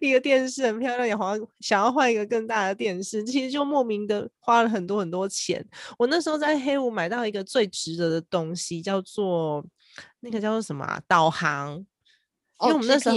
[0.00, 5.66] 一个电视很漂亮，也好像想要换一个更大的电视，其实就莫名的花了很多很多钱。
[5.98, 7.44] 我那时候在黑五买到一个。
[7.48, 9.64] 最值得的东西叫做
[10.20, 11.74] 那个叫做什么导航？
[12.60, 13.16] 因为我们那时候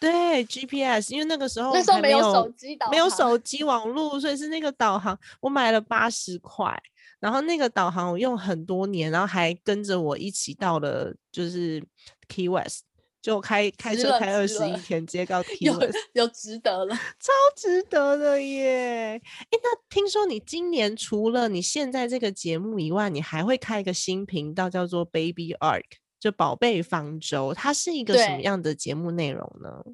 [0.00, 5.18] 对 GPS，因为那个时候那时候没有手机导没有手机网络，所以是那个导航。
[5.40, 6.74] 我买了八十块，
[7.18, 11.84] 然后那个导航我用很多年，然后还跟着我一起到了就是
[12.28, 12.84] Key West。
[13.22, 15.78] 就开开车开二十一天，直接到 T 有
[16.14, 19.20] 有值得了， 超值得的耶！
[19.20, 25.84] 哎，那听说你今年除了你现在这个节目以外，你还会开一个新频道，叫做 Baby Ark，
[26.18, 27.52] 就宝贝方舟。
[27.52, 29.84] 它是一个什么样的节目内容呢？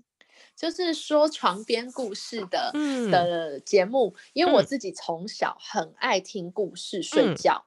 [0.55, 2.73] 就是说床边故事的
[3.11, 7.65] 的节目，因为我自己从小很爱听故事睡觉。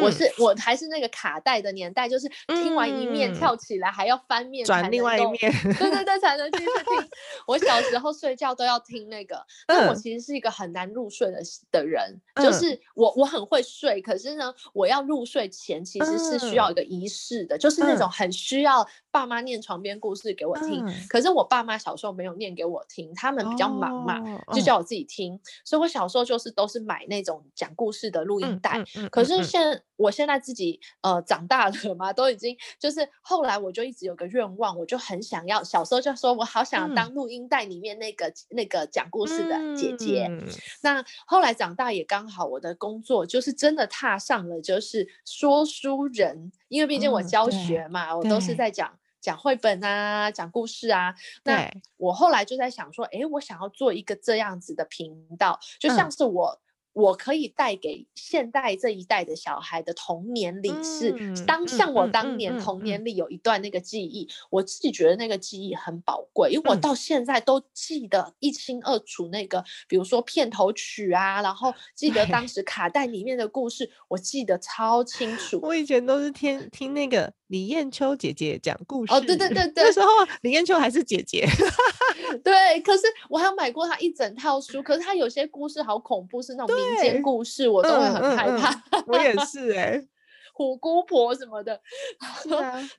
[0.00, 7.08] 我是我还是那个卡带的年代，就是听完一面跳起来还要翻面转另外一面，对对对，才能继续听。
[7.46, 11.40] 我小时候睡觉都要听那个，但我其实是一个很难入睡的
[11.72, 20.84] 的人，就是我我很会睡，可是呢，我要入睡前其实是需要一个仪式的，就是那种很需要爸妈念床边故事给我听。
[21.08, 24.20] 可是我爸妈小时候没有念给我听，他们比较忙嘛，
[24.52, 25.38] 就叫我自己听。
[25.64, 40.30] 所以我小时候就是都是买那种讲故事的录音带，可是现我现在自己呃长大了嘛，都已经就是后来我就一直有个愿望，我就很想要小时候就说我好想当录音带里面那个那个讲故事的姐姐。
[40.82, 51.14] 那后来长大也刚好我的工作就是真的踏上了就是说书人，因为毕竟我教学嘛，我都是在讲讲绘本啊，讲故事啊。
[51.44, 56.60] 那我后来就在想说，哎，我想要做一个这样子的频道，就像是我。
[57.00, 61.14] 我可以带给现代这一代的小孩的童年里是
[61.46, 69.28] 当像我当年童年里有一段那个记忆，我自己觉得那个记忆很宝贵，因为我到现在都记得一清二楚。
[69.28, 75.58] 那个比如说片头曲啊，然后记得当时卡带里面的故事，我记得超清楚。
[75.62, 79.12] 我以前都是听听那个李艳秋姐姐讲故事。
[79.12, 80.08] 哦，对 对对对，那时候
[80.42, 81.46] 李艳秋还是姐姐。
[82.44, 86.76] 对，可是我还有买过她一整套书，可是她有些故事好恐怖，是那种。
[86.76, 90.00] 民间故事我都会很害怕，我也是哎，
[90.54, 91.80] 虎姑婆什么的，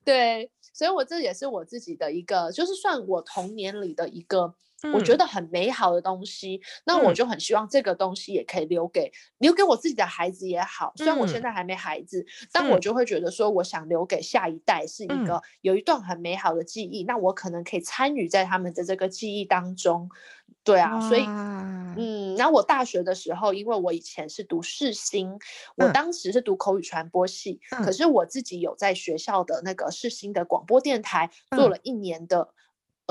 [0.03, 4.53] 对，所以我这也是我自己的一个，就是算我童年里的一个。
[4.94, 10.91] 我觉得很美好的东西，那我就很希望这个东西也可以留给留给我自己的孩子也好。
[10.95, 17.03] 虽然我现在还没孩子，但我就会觉得说，我想留给下一代是一个有一段很美好的记忆。
[17.03, 20.10] 那我可能可以参与在他们的这个记忆当中。
[20.64, 25.40] 对啊，所以嗯，然后我大学的时候，因为我以前是读世新，
[25.76, 32.49] 我当时是读口语传播系，可是我自己有在学校的那个世新的广播电台做了一年的。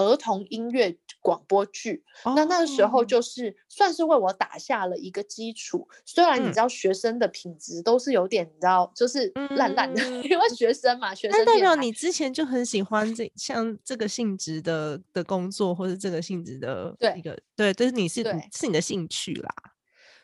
[0.00, 5.86] 儿童音乐广播剧，那那个时候就是算是为我打下了一个基础。
[6.06, 11.44] 虽然你知道学生的品质都是有点，你知道就是烂烂的，因为学生嘛，学生。
[11.44, 18.22] 代表你之前就很喜欢这像这个性质的的工作，或者这个性质的一个对，就是你是
[18.52, 19.50] 是你的兴趣啦。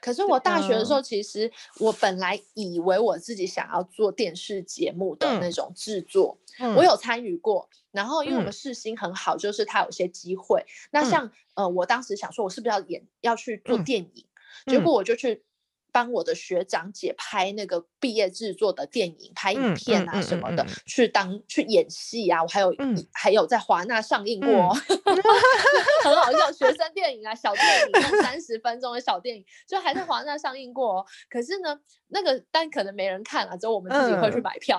[0.06, 1.50] 可是我大学的时候，其实
[1.80, 6.38] 我本来以为我自己想要做电视节目的那种制作，
[6.76, 7.68] 我有参与过。
[7.90, 10.64] 然后因为我们视新很好，就是他有些机会。
[10.92, 14.24] 那像呃，我当时想说，我是不是要演要去做电影？
[14.66, 15.42] 结果我就去。
[15.96, 22.70] 帮我的学长姐拍那个毕业制作的电影、拍影片啊什么的，去当去演戏啊，我还有
[23.14, 24.74] 还有在华纳上映过，
[26.04, 31.02] 很好笑，学生电影啊，小电影，三十分钟的小电影，就还在华纳上映过。
[31.30, 34.78] 可是呢，那个但可能没人看了，只有我们自己会去买票。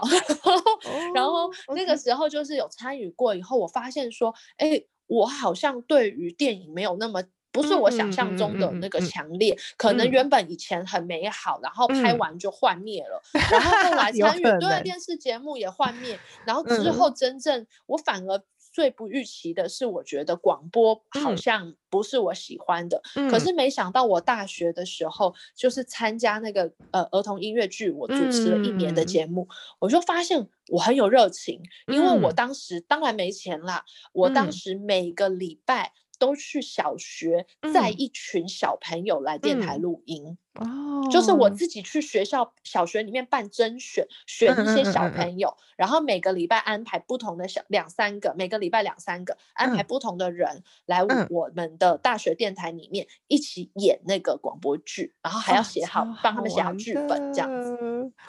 [1.15, 7.23] 然后那个时候就是有参与过，以后我发现说，哎，我好像对于电影没有那么。
[7.57, 13.21] 不是我想象中的那个强烈，可能原本以前很美好，然后拍完就幻灭了，
[13.51, 23.57] 然后后来 参与对电视节目也幻灭，然后之后真正我反而最不预期的是，我觉得广播好像不是我喜欢的，可是。
[23.57, 29.47] 没想到我大学的时候就是参加那个呃儿童音乐剧，我主持了一年的节目，
[29.79, 35.91] 我就发现我很有热情，因为我当时当然没钱啦，我当时每个礼拜。
[36.17, 40.37] 都去小学，载一群小朋友来电台录音。
[40.55, 57.77] 哦，就是我自己去学校小学里面办甄选，选一些小朋友，然后每个礼拜安排不同的小两三个，每个礼拜两三个安排不同的人来我们的大学电台里面一起演那个广播剧，然后还要写好帮他们写好剧本这样子。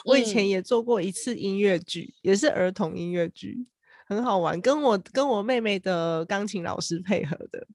[0.05, 3.65] 我以前也做过一次音乐剧，也是儿童音乐剧。
[4.09, 7.67] 很好玩，跟我跟我妹妹的钢琴老师配合的，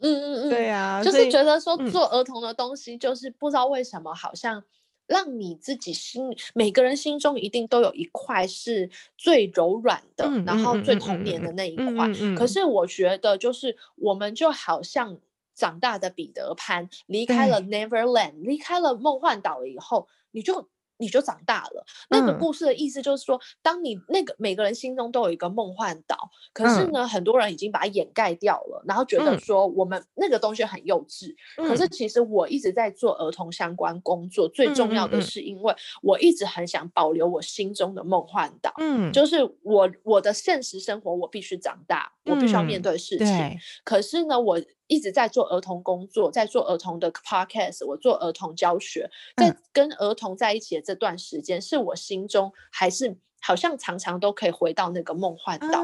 [0.00, 4.64] 嗯嗯嗯，对啊，就是觉得说做儿童的东西，就是不知道为什么，好像
[5.06, 8.88] 让你自己心，每个人心中一定都有一块是
[9.18, 12.08] 最柔软的，然后最童年的那一块。
[12.34, 15.18] 可是我觉得，就是我们就好像
[15.54, 20.66] 长大的彼得潘离开了 Neverland，离开了梦幻岛以后，你就。
[20.98, 21.84] 你就长大了。
[22.10, 26.16] 那个故事的意思就是说，当你那个每个人心中都有一个梦幻岛，
[26.52, 31.34] 可是呢，很多人已经把它掩盖掉了，然后觉得说我们那个东西很幼稚。
[31.56, 38.72] 可是其实我一直在做儿童相关工作，最重要的是因为我一直很想保留我心中的梦幻岛。
[38.78, 43.58] 嗯，就是我我的现实生活我必须长大，我必须要面对事情。
[43.84, 44.60] 可是呢，我。
[44.88, 53.16] 一直在做儿童工作，在做儿童的 podcast，我做儿童教学，在跟儿童在一起的这段时间，是我心中还是。
[53.40, 55.80] 好像常常都可以回到那个梦幻岛，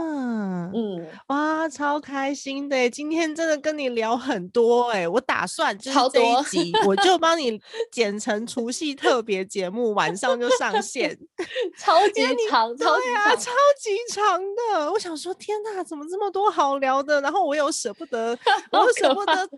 [0.74, 2.90] 嗯，哇，超开心的！
[2.90, 7.60] 今天真的跟你聊很多哎，我打算就是这一集，我就帮你
[7.90, 11.16] 剪成除夕特别节目，晚上就上线，
[11.78, 14.92] 超级长，超级长，超级长的。
[14.92, 17.20] 我想说，天哪，怎么这么多好聊的？
[17.20, 18.36] 然后我又舍不得，
[18.72, 19.48] 我又舍不得。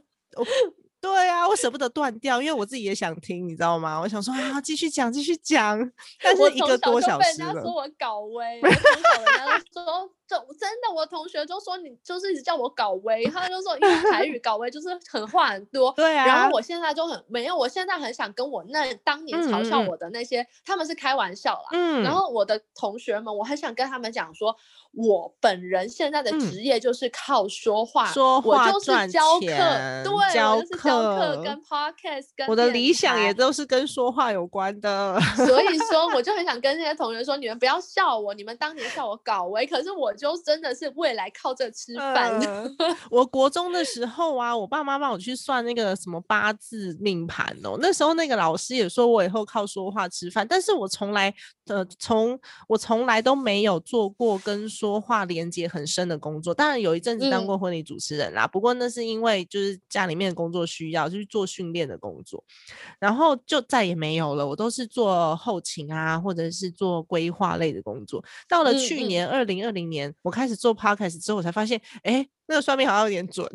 [1.00, 4.00] 对啊，我舍不得断掉，因为我自己也想听，你知道吗？
[4.00, 5.78] 我想说啊，继续讲，继续讲。
[6.22, 7.46] 但是一个多小时了。
[7.46, 8.78] 人家说我搞威，从小
[9.24, 15.92] 人家说，就真的，我同学就说你就是一直叫我搞威，他就说因为台语 搞威就是很话很多。
[15.96, 16.26] 对啊。
[16.26, 21.68] 然后我现在就很没有，我现在很想跟我那当年嘲笑我的那些，他们是开玩笑啦。
[21.72, 22.02] 嗯。
[22.02, 24.56] 然后我的同学们，我很想跟他们讲说。
[24.98, 35.20] 我本人现在的职业就是靠说话，说话赚钱，对，就是教课跟 podcast，跟我的理想也都是跟说话有关的。
[35.36, 42.40] 所以 说，我就很想跟那些同学说，你们不要笑我，你们当年笑我搞威，可是我就真的是未来靠这吃饭。
[43.10, 51.32] 我国中的时候啊，我爸妈帮我去算那个什么八字命盘哦，那时候那个老师也说我以后靠说话吃饭，但是我从来
[51.66, 54.86] 呃从我从来都没有做过跟说。
[54.86, 58.46] 说话连接很深的工作，当然有一阵子当过婚礼主持人啦。
[58.46, 62.44] 不过那是因为就是家里面的工作需要，就是做训练的工作，
[63.00, 64.46] 然后就再也没有了。
[64.46, 68.24] 我都是做后勤啊，或者是做规划类的工作。
[68.48, 72.28] 到了去年二零二零年，我开始做 podcast 之后，我才发现，哎。
[72.48, 73.44] 那个算命好像有点准，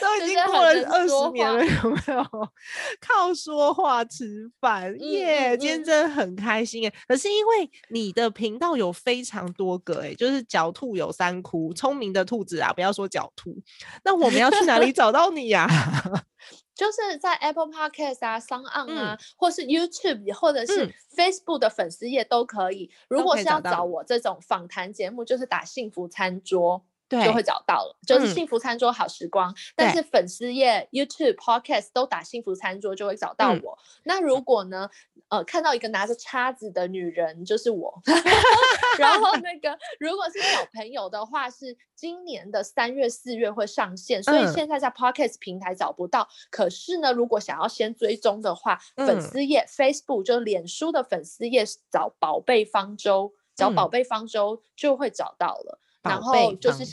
[0.00, 2.22] 都已经过了二十年了，有没有？
[3.00, 5.56] 靠说话吃饭，耶！
[5.58, 6.92] 今天真的很开心哎。
[7.06, 13.56] 可是因为你的频道有非常多个哎，就是狡兔有三窟，聪明的兔子啊，不要说狡兔。
[14.02, 15.66] 那我们要去哪里找到你呀？
[16.74, 22.90] 就是在 Apple Podcast 啊、s o n On 啊，或是 YouTube，或者是 Facebook 的粉丝页都可以。
[23.08, 26.84] 如果是要找我这种访谈节目，就是打幸福餐桌。
[27.08, 29.54] 就会找到了，就是幸福餐桌好时光。
[29.74, 33.78] 但是粉丝页、YouTube、Podcast 都打幸福餐桌就会找到我。
[34.04, 34.90] 那如果呢，
[35.28, 38.02] 呃，看到一个拿着叉子的女人，就是我。
[38.98, 46.26] 然后那个如果是小朋友的话，是今年的三月、四月会上线，所以现在在 Podcast 平台找不到。
[46.50, 55.80] 可是呢，如果想要先追踪的话，粉丝页 Facebook 就脸书的粉丝页找宝贝方舟，找宝贝方舟就会找到了。
[56.08, 56.84] 然后就是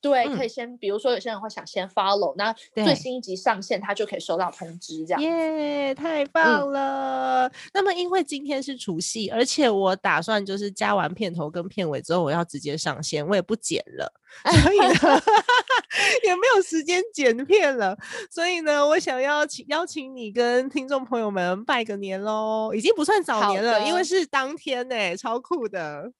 [0.00, 5.22] 对，可以先，比如说有些人会想先 follow，那最新一集上线，他就可以收到通知，这样。
[5.22, 7.50] 耶，太棒了！
[7.72, 14.12] 那么因为今天是除夕，而且我打算就是加完片头跟片尾之后，我要直接上线，我也不剪了，
[14.62, 15.22] 所以呢
[16.22, 17.96] 也没有时间剪片了。
[18.30, 26.12] 所以呢，我想要请邀请你跟听众朋友们拜个年喽，已经不算早年了，因为是当天呢，超酷的。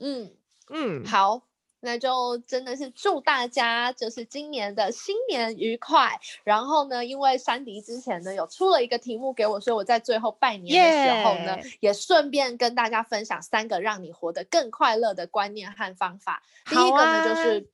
[0.00, 0.32] 嗯
[0.68, 1.44] 嗯，好。
[1.82, 6.18] 那就真的是祝大家就是今年的新年愉快。
[6.44, 16.42] 然后呢，因为山迪之前呢有出了一个题目给我，所以我在最后拜年的时候呢，也顺便跟大家分享三个让你活得更快乐的观念和方法。
[16.66, 17.68] 第一个呢就是。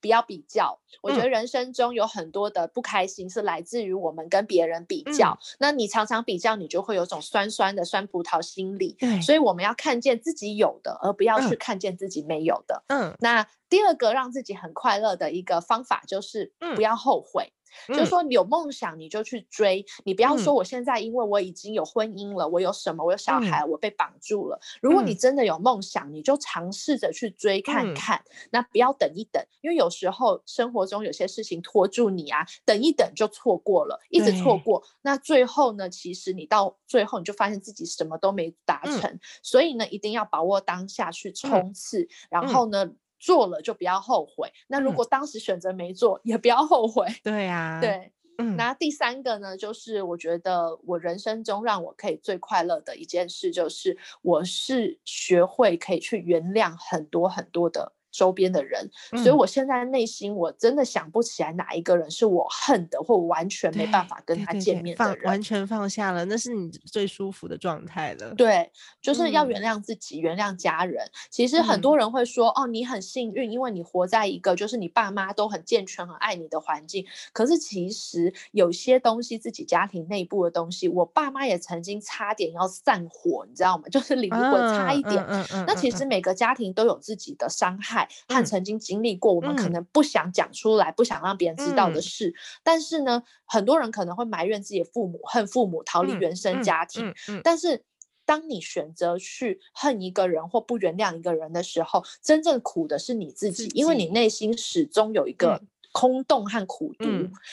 [0.00, 5.38] 不要比较，我觉得人生中有很多的不开心是来自于我们跟别人比较。
[5.58, 8.96] 那你常常比较，你就会有种酸酸的酸葡萄心理。
[9.22, 12.82] 所以我们要看见自己有的，而不要去看见自己没有的。
[12.88, 17.52] 嗯，那第二个让自己很快乐的一个方法就是不要后悔。
[17.88, 24.58] 就是说，有梦想你就去追，你不要说我现在因为我已经有婚姻了，我有什么，我有小孩，我被绑住了。
[24.80, 28.22] 如果你真的有梦想，你就尝试着去追看看。
[28.50, 34.82] 那不要等一等，因为有时候生活中有些事情拖住你啊，等一等就错过了，一直错过。
[35.02, 39.18] 那最后呢，其实你到最后你就发现自己什么都没达成。
[39.42, 42.92] 所以呢，一定要把握当下去冲刺，然后呢。
[43.18, 44.52] 做了就不要后悔。
[44.66, 47.06] 那如果当时选择没做，也不要后悔。
[47.22, 48.12] 对呀，对。
[48.40, 57.94] 嗯，那第三个呢，就是我觉得我人生中让我可以最快乐的一件事，就是我是学会可以去原谅很多很多的。
[58.18, 58.90] 周边的人，
[59.22, 68.34] 所以我现在内心我真的想不起来哪一个人是我恨的，或完全没办法跟他见面的人，完全放下了，那是你最舒服的状态了。
[68.34, 68.68] 对，
[69.00, 71.08] 就是要原谅自己，原谅家人。
[71.30, 77.06] 其实很多人会说，哦，你很幸运，因为你活在一个就是你爸妈都很健全、很爱你的环境。
[77.32, 83.84] 可是其实有些东西，自己家庭内部的东西，我爸妈也曾经差点要散伙，你知道吗？
[83.92, 85.24] 就是灵魂差一点。
[85.68, 88.07] 那其实每个家庭都有自己的伤害。
[88.28, 92.34] 和曾经经历过，我们可能不想讲出来，不想让别人知道的事。
[92.62, 97.14] 但是呢，很多人可能会埋怨自己的父母，恨父母，逃离原生家庭。
[97.42, 97.84] 但是，
[98.24, 105.62] 当你选择去恨一个人或不原谅一个人的时候，真正苦的是你自己，因为你内心始终有一个
[105.92, 107.06] 空洞和苦毒。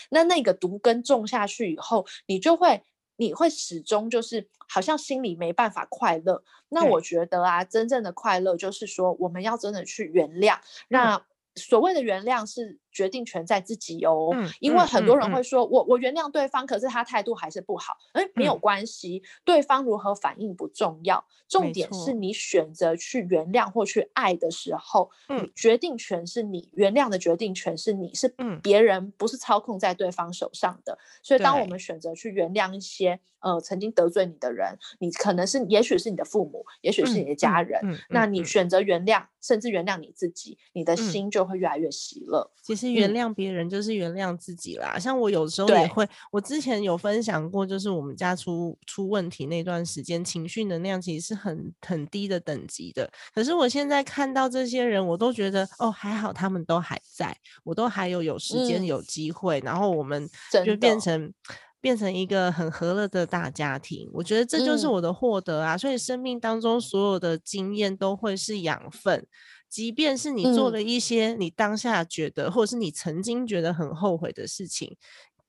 [0.10, 2.82] 那那个毒根种下去以后，你就会。
[3.18, 6.44] 你会始终就是好像心里没办法快乐。
[6.70, 10.58] 那我觉得啊，真正的快乐就是说，我们要真的去原谅。
[10.90, 11.22] 那
[11.56, 42.50] 所谓的原谅是决定权在自己哦，因为很多人会说，我我原谅对方，可是他态度还是不好，哎，没有关系，对方如何反应不重要，重点是你选择去原谅或去爱的时候，嗯，决定权是你原谅的决定权是你是别人不是操控在对方手上的，所以当我们选择去原谅一些呃曾经得罪你的人，你可能是也许是你的父母，也许是你的家人，那你选择原谅，甚至原谅你自己，你的心就会越来越喜乐。
[42.64, 44.98] 其实原谅别人就是原谅自己啦。
[44.98, 53.10] 像我有时候也会，我之前有分享过，就是我们家出出问题那段时间，情绪能量其实是很很低的等级的。
[53.34, 60.28] 可是我现在看到这些人，我都觉得哦，还好他们都还在，我都还有有时间有机会，然后我们
[60.66, 61.32] 就变成
[61.80, 64.10] 变成一个很和乐的大家庭。
[64.12, 65.78] 我觉得这就是我的获得啊。
[65.78, 69.28] 所以生命当中所有的经验都会是养分。
[69.76, 74.96] 即便是你做了一些你当下觉得，或者是你曾经觉得很后悔的事情，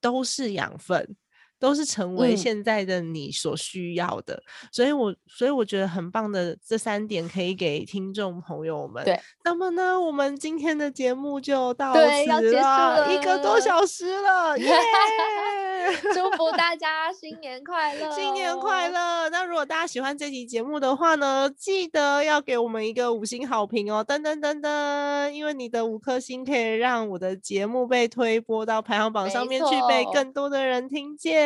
[0.01, 1.15] 都是养分，
[1.59, 4.43] 都是成为现在的你所需要的。
[4.71, 9.05] 所以，我所以我觉得很棒的这三点可以给听众朋友们。
[9.05, 14.75] 对，那么呢，我们今天的节目就到此了，一个多小时了， 耶！
[16.13, 19.29] 祝福大 家新年快乐，新年快乐！
[19.31, 25.31] 那如果大家喜欢这期节目的话呢，记得要给我们一个五星好评哦，噔噔噔噔！
[25.31, 31.46] 因为你的五颗星可以让我的节目被推播到排行榜上面去，被更多的人听见。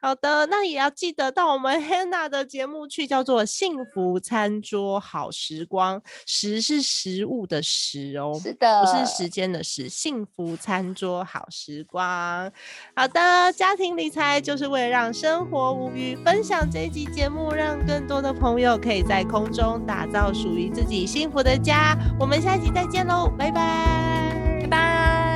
[0.00, 12.50] 好的，那也要记得到我们 Hannah 的节目去，叫做《幸福餐桌好时光》，食是食物的食哦，是的，不是时间的时，幸福餐桌好时光。
[12.94, 13.52] 好的。
[13.58, 16.14] 家庭理财就是为了让生活无虞。
[16.24, 21.96] 分享这一集节目，让更多的朋友可以在空中打造属于自己幸福的家。
[22.20, 25.27] 我们下期再见喽，拜拜，拜拜。